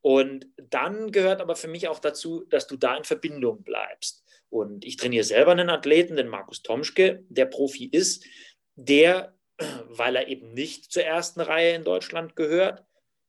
[0.00, 4.24] Und dann gehört aber für mich auch dazu, dass du da in Verbindung bleibst.
[4.50, 8.26] Und ich trainiere selber einen Athleten, den Markus Tomschke, der Profi ist,
[8.74, 9.34] der,
[9.88, 12.84] weil er eben nicht zur ersten Reihe in Deutschland gehört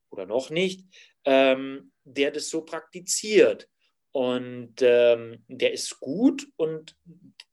[0.10, 0.86] oder noch nicht,
[1.26, 3.70] ähm, der das so praktiziert.
[4.12, 6.96] Und ähm, der ist gut und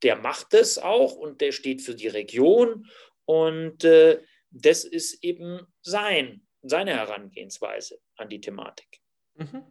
[0.03, 2.87] der macht es auch und der steht für die Region.
[3.31, 4.21] Und äh,
[4.51, 8.99] das ist eben sein, seine Herangehensweise an die Thematik.
[9.37, 9.63] Mhm.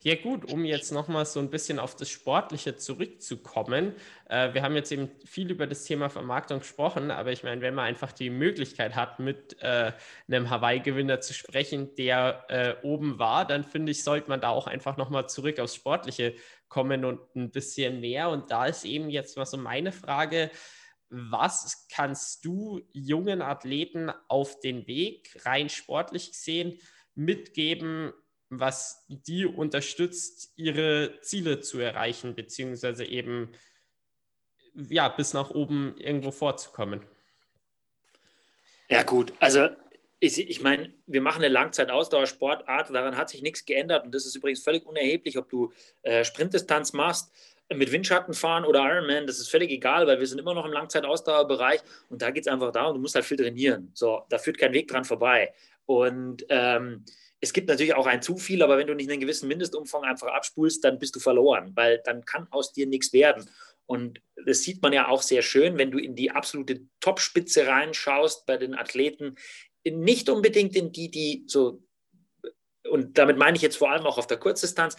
[0.00, 3.94] Ja gut, um jetzt nochmal so ein bisschen auf das Sportliche zurückzukommen.
[4.30, 7.74] Äh, wir haben jetzt eben viel über das Thema Vermarktung gesprochen, aber ich meine, wenn
[7.74, 9.92] man einfach die Möglichkeit hat, mit äh,
[10.26, 14.66] einem Hawaii-Gewinner zu sprechen, der äh, oben war, dann finde ich, sollte man da auch
[14.66, 16.36] einfach nochmal zurück aufs Sportliche
[16.68, 18.30] kommen und ein bisschen mehr.
[18.30, 20.50] Und da ist eben jetzt mal so meine Frage,
[21.12, 26.78] was kannst du jungen Athleten auf den Weg rein sportlich gesehen
[27.14, 28.12] mitgeben,
[28.48, 33.52] was die unterstützt, ihre Ziele zu erreichen, beziehungsweise eben
[34.74, 37.02] ja, bis nach oben irgendwo vorzukommen?
[38.88, 39.34] Ja, gut.
[39.38, 39.68] Also
[40.18, 44.36] ich, ich meine, wir machen eine Langzeitausdauersportart, daran hat sich nichts geändert und das ist
[44.36, 47.32] übrigens völlig unerheblich, ob du äh, Sprintdistanz machst,
[47.72, 50.72] mit Windschatten fahren oder Ironman, das ist völlig egal, weil wir sind immer noch im
[50.72, 53.90] Langzeitausdauerbereich und da geht es einfach darum, du musst halt viel trainieren.
[53.94, 55.52] So, da führt kein Weg dran vorbei.
[55.86, 57.04] Und ähm,
[57.40, 60.28] es gibt natürlich auch ein zu viel, aber wenn du nicht einen gewissen Mindestumfang einfach
[60.28, 63.48] abspulst, dann bist du verloren, weil dann kann aus dir nichts werden.
[63.86, 68.46] Und das sieht man ja auch sehr schön, wenn du in die absolute Topspitze reinschaust
[68.46, 69.36] bei den Athleten
[69.84, 71.82] nicht unbedingt in die, die so,
[72.92, 74.98] und damit meine ich jetzt vor allem auch auf der Kurzdistanz,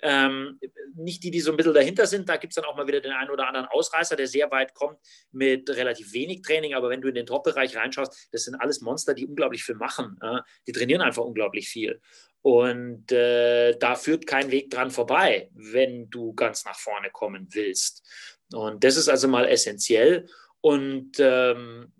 [0.00, 0.60] ähm,
[0.94, 2.28] nicht die, die so ein bisschen dahinter sind.
[2.28, 4.74] Da gibt es dann auch mal wieder den einen oder anderen Ausreißer, der sehr weit
[4.74, 4.96] kommt
[5.32, 6.74] mit relativ wenig Training.
[6.74, 10.18] Aber wenn du in den Top-Bereich reinschaust, das sind alles Monster, die unglaublich viel machen.
[10.22, 10.38] Äh?
[10.68, 12.00] Die trainieren einfach unglaublich viel.
[12.42, 18.08] Und äh, da führt kein Weg dran vorbei, wenn du ganz nach vorne kommen willst.
[18.52, 20.28] Und das ist also mal essentiell.
[20.60, 21.92] Und ähm,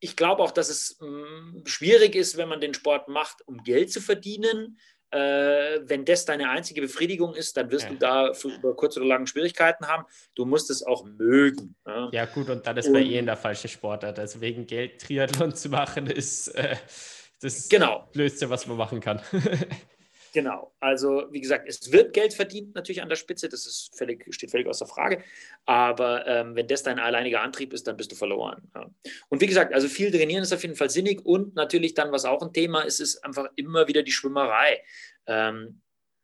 [0.00, 3.62] ich glaube auch, dass es mh, mm, schwierig ist, wenn man den Sport macht, um
[3.62, 4.78] Geld zu verdienen.
[5.10, 7.90] Äh, wenn das deine einzige Befriedigung ist, dann wirst ja.
[7.90, 10.04] du da für, über kurz oder lang Schwierigkeiten haben.
[10.34, 11.76] Du musst es auch mögen.
[11.86, 14.18] Ja, ja gut, und dann ist man eh in der falsche Sportart.
[14.18, 16.76] Also wegen Geld Triathlon zu machen, ist äh,
[17.40, 18.08] das genau.
[18.12, 19.20] Blödste, was man machen kann.
[20.36, 20.74] Genau.
[20.80, 24.50] Also, wie gesagt, es wird Geld verdient natürlich an der Spitze, das ist völlig, steht
[24.50, 25.24] völlig außer Frage.
[25.64, 28.70] Aber ähm, wenn das dein alleiniger Antrieb ist, dann bist du verloren.
[28.74, 28.86] Ja.
[29.30, 32.26] Und wie gesagt, also viel trainieren ist auf jeden Fall sinnig und natürlich dann, was
[32.26, 34.82] auch ein Thema ist, ist einfach immer wieder die Schwimmerei.
[35.26, 35.80] Ähm,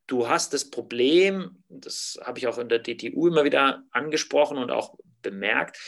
[0.09, 4.71] du hast das Problem, das habe ich auch in der DTU immer wieder angesprochen und
[4.71, 5.79] auch bemerkt,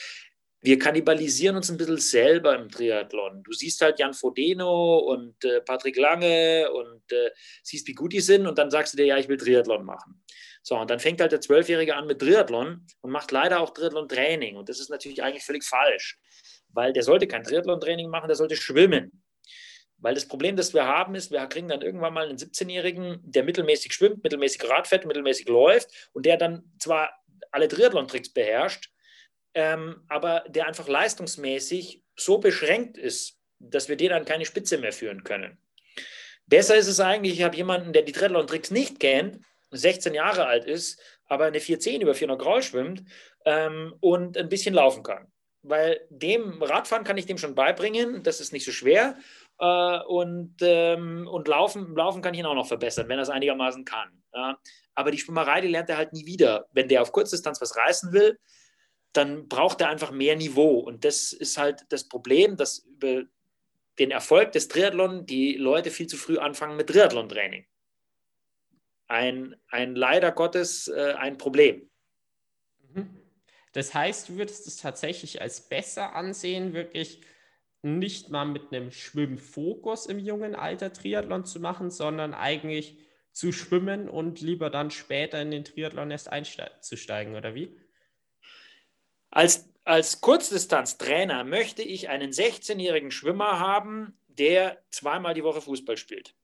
[0.65, 3.43] wir kannibalisieren uns ein bisschen selber im Triathlon.
[3.43, 7.31] Du siehst halt Jan Frodeno und äh, Patrick Lange und äh,
[7.63, 10.25] siehst, wie gut die sind und dann sagst du dir, ja, ich will Triathlon machen.
[10.63, 14.57] So, und dann fängt halt der Zwölfjährige an mit Triathlon und macht leider auch Triathlon-Training.
[14.57, 16.19] Und das ist natürlich eigentlich völlig falsch,
[16.69, 19.23] weil der sollte kein Triathlon-Training machen, der sollte schwimmen.
[19.99, 23.45] Weil das Problem, das wir haben, ist, wir kriegen dann irgendwann mal einen 17-Jährigen, der
[23.45, 27.11] mittelmäßig schwimmt, mittelmäßig Radfährt, mittelmäßig läuft und der dann zwar
[27.51, 28.94] alle Triathlon-Tricks beherrscht,
[29.55, 34.93] ähm, aber der einfach leistungsmäßig so beschränkt ist, dass wir den an keine Spitze mehr
[34.93, 35.59] führen können.
[36.47, 39.39] Besser ist es eigentlich, ich habe jemanden, der die Triathlon-Tricks nicht kennt,
[39.71, 43.05] 16 Jahre alt ist, aber eine 410 über 400 Grau schwimmt
[43.45, 45.33] ähm, und ein bisschen laufen kann.
[45.63, 49.17] Weil dem Radfahren kann ich dem schon beibringen, das ist nicht so schwer.
[49.59, 53.31] Äh, und ähm, und laufen, laufen kann ich ihn auch noch verbessern, wenn er es
[53.31, 54.23] einigermaßen kann.
[54.35, 54.59] Ja.
[54.95, 56.67] Aber die Schwimmerei, die lernt er halt nie wieder.
[56.73, 58.39] Wenn der auf Kurzdistanz was reißen will,
[59.17, 60.79] dann braucht er einfach mehr Niveau.
[60.81, 63.25] Und das ist halt das Problem, dass über
[63.99, 67.65] den Erfolg des Triathlon die Leute viel zu früh anfangen mit Triathlon-Training.
[69.07, 71.89] Ein, ein leider Gottes äh, ein Problem.
[72.93, 73.21] Mhm.
[73.73, 77.21] Das heißt, du würdest es tatsächlich als besser ansehen, wirklich
[77.83, 82.99] nicht mal mit einem Schwimmfokus im jungen Alter Triathlon zu machen, sondern eigentlich
[83.33, 87.77] zu schwimmen und lieber dann später in den Triathlon erst einzusteigen, oder wie?
[89.35, 96.37] Als, als Kurzdistanztrainer möchte ich einen 16-jährigen Schwimmer haben, der zweimal die Woche Fußball spielt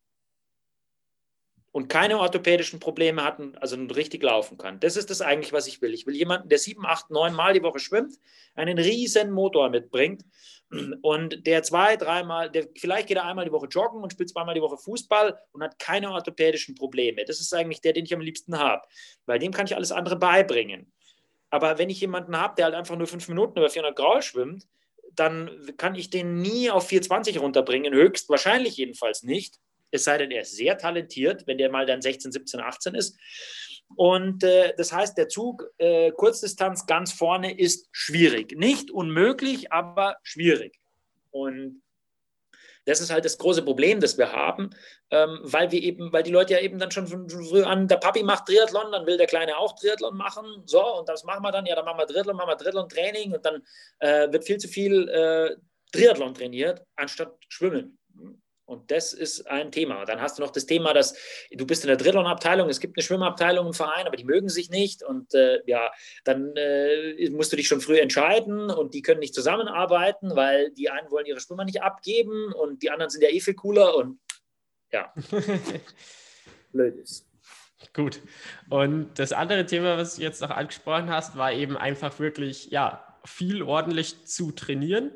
[1.70, 4.80] und keine orthopädischen Probleme hat, also richtig laufen kann.
[4.80, 5.94] Das ist das eigentlich, was ich will.
[5.94, 8.18] Ich will jemanden, der sieben, acht, neun Mal die Woche schwimmt,
[8.56, 10.24] einen riesen Motor mitbringt
[11.02, 14.56] und der zwei, dreimal, der vielleicht geht er einmal die Woche joggen und spielt zweimal
[14.56, 17.24] die Woche Fußball und hat keine orthopädischen Probleme.
[17.24, 18.82] Das ist eigentlich der, den ich am liebsten habe,
[19.26, 20.92] weil dem kann ich alles andere beibringen.
[21.50, 24.66] Aber wenn ich jemanden habe, der halt einfach nur fünf Minuten über 400 Grau schwimmt,
[25.14, 29.56] dann kann ich den nie auf 420 runterbringen, höchstwahrscheinlich jedenfalls nicht.
[29.90, 33.18] Es sei denn, er ist sehr talentiert, wenn der mal dann 16, 17, 18 ist.
[33.96, 38.56] Und äh, das heißt, der Zug äh, Kurzdistanz ganz vorne ist schwierig.
[38.56, 40.78] Nicht unmöglich, aber schwierig.
[41.32, 41.82] Und
[42.86, 44.70] das ist halt das große Problem, das wir haben,
[45.10, 47.96] ähm, weil wir eben, weil die Leute ja eben dann schon von früh an, der
[47.96, 50.62] Papi macht Triathlon, dann will der Kleine auch Triathlon machen.
[50.66, 53.44] So, und das machen wir dann, ja, dann machen wir Triathlon, machen wir Triathlon-Training und
[53.44, 53.62] dann
[53.98, 55.56] äh, wird viel zu viel äh,
[55.92, 57.99] Triathlon trainiert, anstatt Schwimmen.
[58.70, 60.04] Und das ist ein Thema.
[60.04, 61.16] Dann hast du noch das Thema, dass
[61.50, 64.70] du bist in der Triathlon-Abteilung, es gibt eine Schwimmabteilung im Verein, aber die mögen sich
[64.70, 65.02] nicht.
[65.02, 65.90] Und äh, ja,
[66.22, 70.88] dann äh, musst du dich schon früh entscheiden und die können nicht zusammenarbeiten, weil die
[70.88, 74.20] einen wollen ihre Schwimmer nicht abgeben und die anderen sind ja eh viel cooler und
[74.92, 75.12] ja.
[76.72, 77.26] Blöd ist.
[77.92, 78.20] Gut.
[78.68, 83.04] Und das andere Thema, was du jetzt noch angesprochen hast, war eben einfach wirklich, ja,
[83.24, 85.10] viel ordentlich zu trainieren.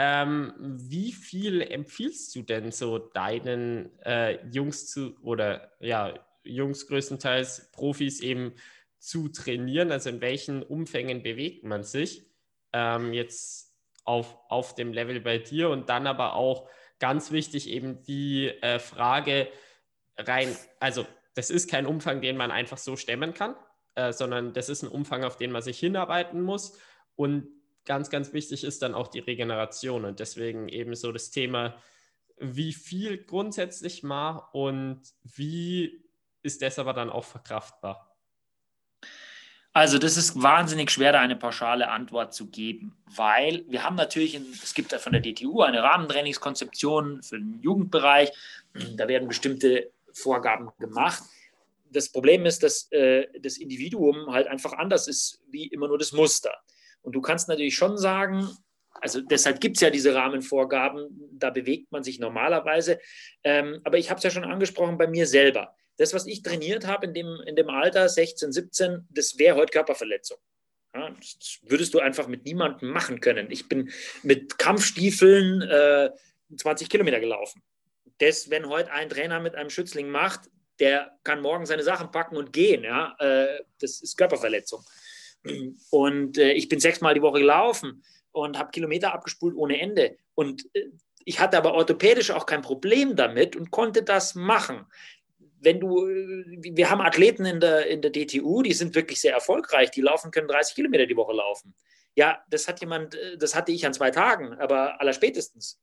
[0.00, 7.72] Ähm, wie viel empfiehlst du denn so deinen äh, Jungs zu oder ja, Jungs größtenteils
[7.72, 8.54] Profis eben
[9.00, 9.90] zu trainieren?
[9.90, 12.30] Also in welchen Umfängen bewegt man sich
[12.72, 13.74] ähm, jetzt
[14.04, 16.70] auf, auf dem Level bei dir und dann aber auch
[17.00, 19.48] ganz wichtig eben die äh, Frage
[20.16, 23.56] rein, also das ist kein Umfang, den man einfach so stemmen kann,
[23.96, 26.78] äh, sondern das ist ein Umfang, auf den man sich hinarbeiten muss
[27.16, 27.48] und
[27.88, 31.74] ganz, ganz wichtig ist dann auch die Regeneration und deswegen eben so das Thema,
[32.38, 36.04] wie viel grundsätzlich mal und wie
[36.42, 38.16] ist das aber dann auch verkraftbar?
[39.72, 44.34] Also das ist wahnsinnig schwer, da eine pauschale Antwort zu geben, weil wir haben natürlich,
[44.62, 48.30] es gibt von der DTU eine Rahmentrainingskonzeption für den Jugendbereich,
[48.96, 51.22] da werden bestimmte Vorgaben gemacht.
[51.90, 56.12] Das Problem ist, dass äh, das Individuum halt einfach anders ist wie immer nur das
[56.12, 56.52] Muster.
[57.02, 58.48] Und du kannst natürlich schon sagen,
[59.00, 62.98] also deshalb gibt es ja diese Rahmenvorgaben, da bewegt man sich normalerweise.
[63.44, 65.74] Ähm, aber ich habe es ja schon angesprochen bei mir selber.
[65.96, 69.72] Das, was ich trainiert habe in dem, in dem Alter, 16, 17, das wäre heute
[69.72, 70.38] Körperverletzung.
[70.94, 73.50] Ja, das würdest du einfach mit niemandem machen können.
[73.50, 73.90] Ich bin
[74.22, 76.10] mit Kampfstiefeln äh,
[76.56, 77.62] 20 Kilometer gelaufen.
[78.18, 80.48] Das, wenn heute ein Trainer mit einem Schützling macht,
[80.80, 82.84] der kann morgen seine Sachen packen und gehen.
[82.84, 83.16] Ja?
[83.18, 84.82] Äh, das ist Körperverletzung.
[85.90, 90.16] Und äh, ich bin sechsmal die Woche gelaufen und habe Kilometer abgespult ohne Ende.
[90.34, 90.86] Und äh,
[91.24, 94.86] ich hatte aber orthopädisch auch kein Problem damit und konnte das machen.
[95.60, 99.34] Wenn du, äh, wir haben Athleten in der, in der DTU, die sind wirklich sehr
[99.34, 101.74] erfolgreich, die laufen können 30 Kilometer die Woche laufen.
[102.14, 105.78] Ja, das hat jemand, äh, das hatte ich an zwei Tagen, aber allerspätestens.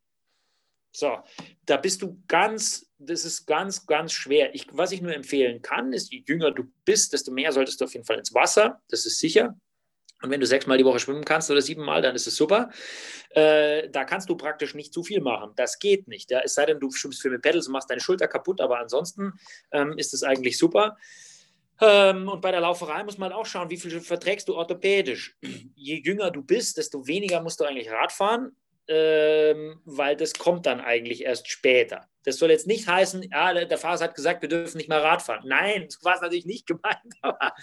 [0.95, 1.17] So,
[1.65, 4.55] da bist du ganz, das ist ganz, ganz schwer.
[4.55, 7.85] Ich, was ich nur empfehlen kann, ist, je jünger du bist, desto mehr solltest du
[7.85, 8.81] auf jeden Fall ins Wasser.
[8.87, 9.59] Das ist sicher.
[10.21, 12.69] Und wenn du sechsmal die Woche schwimmen kannst oder siebenmal, dann ist es super.
[13.31, 15.51] Äh, da kannst du praktisch nicht zu viel machen.
[15.57, 16.31] Das geht nicht.
[16.31, 16.39] Ja?
[16.39, 19.33] Es sei denn, du schwimmst viel mit Pedals und machst deine Schulter kaputt, aber ansonsten
[19.71, 20.95] ähm, ist es eigentlich super.
[21.81, 25.35] Ähm, und bei der Lauferei muss man auch schauen, wie viel verträgst du orthopädisch.
[25.75, 28.55] Je jünger du bist, desto weniger musst du eigentlich Rad fahren
[28.87, 32.07] ähm, weil das kommt dann eigentlich erst später.
[32.23, 35.21] Das soll jetzt nicht heißen, ja, der Fahrer hat gesagt, wir dürfen nicht mehr Rad
[35.21, 35.43] fahren.
[35.45, 37.13] Nein, das war es natürlich nicht gemeint.
[37.21, 37.53] Aber,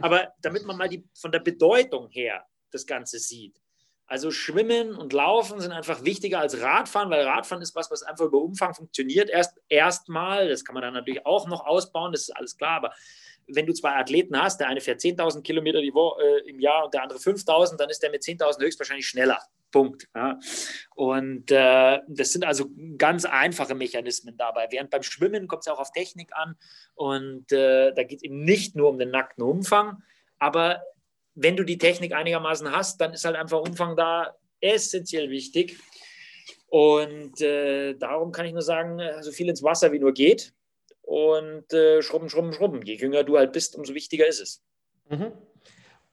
[0.00, 3.60] aber damit man mal die, von der Bedeutung her das Ganze sieht.
[4.08, 8.26] Also Schwimmen und Laufen sind einfach wichtiger als Radfahren, weil Radfahren ist was, was einfach
[8.26, 9.28] über Umfang funktioniert.
[9.28, 12.92] Erst erstmal, das kann man dann natürlich auch noch ausbauen, das ist alles klar, aber
[13.48, 17.02] wenn du zwei Athleten hast, der eine fährt 10.000 Kilometer äh, im Jahr und der
[17.02, 19.40] andere 5.000, dann ist der mit 10.000 höchstwahrscheinlich schneller.
[19.70, 20.08] Punkt.
[20.14, 20.38] Ja.
[20.94, 24.68] Und äh, das sind also ganz einfache Mechanismen dabei.
[24.70, 26.56] Während beim Schwimmen kommt es auch auf Technik an
[26.94, 30.02] und äh, da geht es eben nicht nur um den nackten Umfang,
[30.38, 30.82] aber
[31.34, 35.78] wenn du die Technik einigermaßen hast, dann ist halt einfach Umfang da essentiell wichtig.
[36.68, 40.52] Und äh, darum kann ich nur sagen, so viel ins Wasser wie nur geht
[41.02, 42.82] und äh, schrubben, schrubben, schrubben.
[42.82, 44.62] Je jünger du halt bist, umso wichtiger ist es.
[45.08, 45.32] Mhm.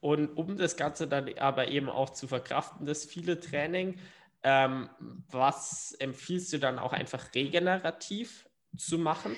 [0.04, 3.98] Und um das Ganze dann aber eben auch zu verkraften, das viele Training,
[4.44, 4.90] ähm,
[5.32, 9.38] was empfiehlst du dann auch einfach regenerativ zu machen?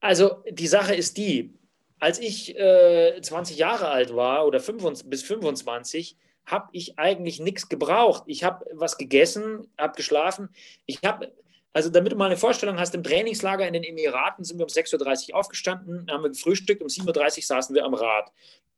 [0.00, 1.54] Also die Sache ist die,
[2.00, 7.70] als ich äh, 20 Jahre alt war oder 25, bis 25, habe ich eigentlich nichts
[7.70, 8.24] gebraucht.
[8.26, 10.50] Ich habe was gegessen, habe geschlafen.
[10.84, 11.32] Ich habe
[11.72, 14.70] also damit du mal eine Vorstellung hast, im Trainingslager in den Emiraten sind wir um
[14.70, 18.30] 6.30 Uhr aufgestanden, haben wir gefrühstückt, um 7.30 Uhr saßen wir am Rad.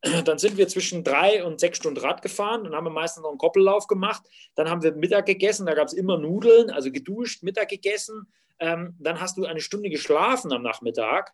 [0.24, 3.38] Dann sind wir zwischen drei und sechs Stunden Rad gefahren, dann haben meistens noch einen
[3.38, 4.22] Koppellauf gemacht,
[4.54, 8.26] dann haben wir Mittag gegessen, da gab es immer Nudeln, also geduscht, Mittag gegessen,
[8.58, 11.32] ähm, dann hast du eine Stunde geschlafen am Nachmittag,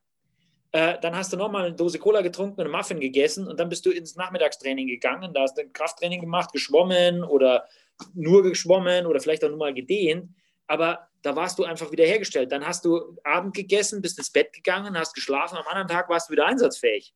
[0.70, 3.68] äh, dann hast du nochmal eine Dose Cola getrunken und einen Muffin gegessen und dann
[3.68, 7.66] bist du ins Nachmittagstraining gegangen, da hast du ein Krafttraining gemacht, geschwommen oder
[8.14, 10.30] nur geschwommen oder vielleicht auch nur mal gedehnt,
[10.68, 12.50] aber da warst du einfach wieder hergestellt.
[12.52, 16.28] Dann hast du Abend gegessen, bist ins Bett gegangen, hast geschlafen, am anderen Tag warst
[16.28, 17.14] du wieder einsatzfähig.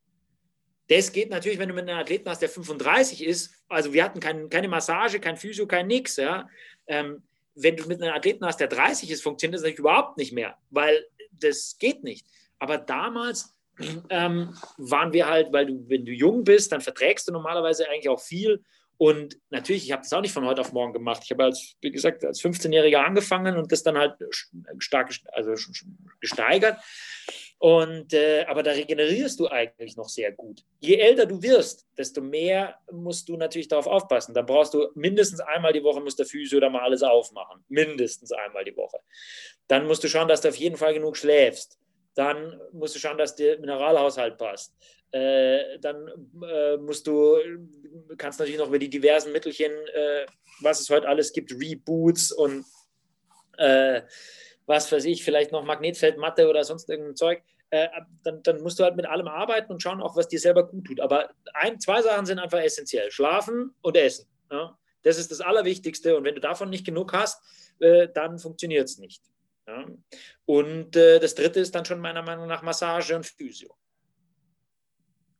[0.89, 3.55] Das geht natürlich, wenn du mit einem Athleten hast, der 35 ist.
[3.69, 6.17] Also wir hatten kein, keine Massage, kein Physio, kein Nix.
[6.17, 6.49] Ja.
[6.87, 7.23] Ähm,
[7.55, 10.59] wenn du mit einem Athleten hast, der 30 ist, funktioniert das natürlich überhaupt nicht mehr,
[10.71, 12.27] weil das geht nicht.
[12.59, 13.55] Aber damals
[14.11, 18.09] ähm, waren wir halt, weil du, wenn du jung bist, dann verträgst du normalerweise eigentlich
[18.09, 18.63] auch viel
[18.97, 21.23] und natürlich, ich habe das auch nicht von heute auf morgen gemacht.
[21.25, 24.15] Ich habe als, wie gesagt, als 15-Jähriger angefangen und das dann halt
[24.79, 25.55] stark also
[26.21, 26.79] gesteigert.
[27.59, 30.63] Und, äh, aber da regenerierst du eigentlich noch sehr gut.
[30.81, 34.35] Je älter du wirst, desto mehr musst du natürlich darauf aufpassen.
[34.35, 37.65] Dann brauchst du mindestens einmal die Woche, muss der Physio da mal alles aufmachen.
[37.69, 38.99] Mindestens einmal die Woche.
[39.67, 41.79] Dann musst du schauen, dass du auf jeden Fall genug schläfst.
[42.15, 44.75] Dann musst du schauen, dass der Mineralhaushalt passt.
[45.15, 46.09] Äh, dann
[46.43, 47.37] äh, musst du,
[48.19, 50.27] kannst natürlich noch über die diversen Mittelchen, äh,
[50.61, 52.65] was es heute alles gibt, Reboots und
[53.57, 54.03] äh,
[54.67, 57.45] was weiß ich, vielleicht noch Magnetfeldmatte oder sonst irgendein Zeug.
[57.71, 57.87] Äh,
[58.25, 60.87] dann, dann, musst du halt mit allem arbeiten und schauen auch, was dir selber gut
[60.87, 60.99] tut.
[60.99, 64.27] Aber ein, zwei Sachen sind einfach essentiell: Schlafen und Essen.
[64.51, 64.77] Ja?
[65.03, 66.17] Das ist das Allerwichtigste.
[66.17, 67.41] Und wenn du davon nicht genug hast,
[67.79, 69.23] äh, dann funktioniert es nicht.
[69.69, 69.87] Ja?
[70.45, 73.77] Und das dritte ist dann schon meiner Meinung nach Massage und Physio.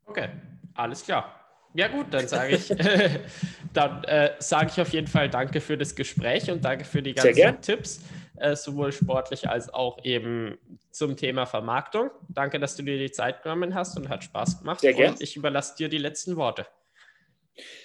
[0.07, 0.29] Okay,
[0.75, 1.41] alles klar.
[1.75, 2.69] Ja gut, dann sage ich,
[3.73, 7.15] dann äh, sage ich auf jeden Fall Danke für das Gespräch und danke für die
[7.15, 8.01] ganzen Tipps,
[8.37, 10.57] äh, sowohl sportlich als auch eben
[10.93, 12.11] zum Thema Vermarktung.
[12.29, 14.81] Danke, dass du dir die Zeit genommen hast und hat Spaß gemacht.
[14.81, 15.15] Sehr gern.
[15.15, 16.65] Und ich überlasse dir die letzten Worte.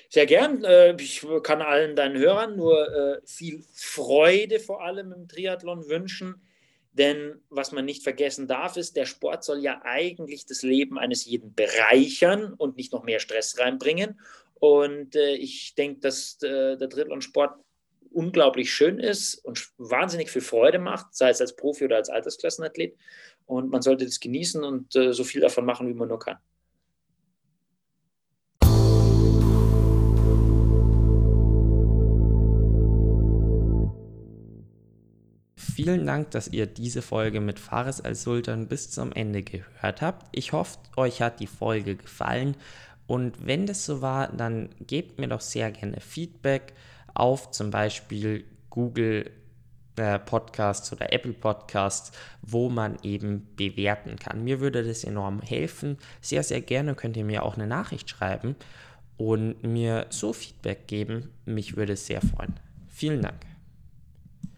[0.10, 0.64] Sehr gern.
[0.64, 6.42] Äh, ich kann allen deinen Hörern nur äh, viel Freude vor allem im Triathlon wünschen.
[7.00, 11.24] Denn was man nicht vergessen darf, ist, der Sport soll ja eigentlich das Leben eines
[11.24, 14.20] jeden bereichern und nicht noch mehr Stress reinbringen.
[14.56, 17.54] Und äh, ich denke, dass äh, der Triathlon-Sport
[18.12, 22.98] unglaublich schön ist und wahnsinnig viel Freude macht, sei es als Profi oder als Altersklassenathlet.
[23.46, 26.38] Und man sollte das genießen und äh, so viel davon machen, wie man nur kann.
[35.82, 40.28] Vielen Dank, dass ihr diese Folge mit Fares al-Sultan bis zum Ende gehört habt.
[40.34, 42.58] Ich hoffe, euch hat die Folge gefallen.
[43.08, 46.74] Und wenn das so war, dann gebt mir doch sehr gerne Feedback
[47.14, 49.32] auf zum Beispiel Google
[49.96, 52.12] äh, Podcasts oder Apple Podcasts,
[52.42, 54.44] wo man eben bewerten kann.
[54.44, 55.98] Mir würde das enorm helfen.
[56.20, 58.58] Sehr, sehr gerne könnt ihr mir auch eine Nachricht schreiben
[59.16, 61.30] und mir so Feedback geben.
[61.46, 62.60] Mich würde es sehr freuen.
[62.90, 63.49] Vielen Dank.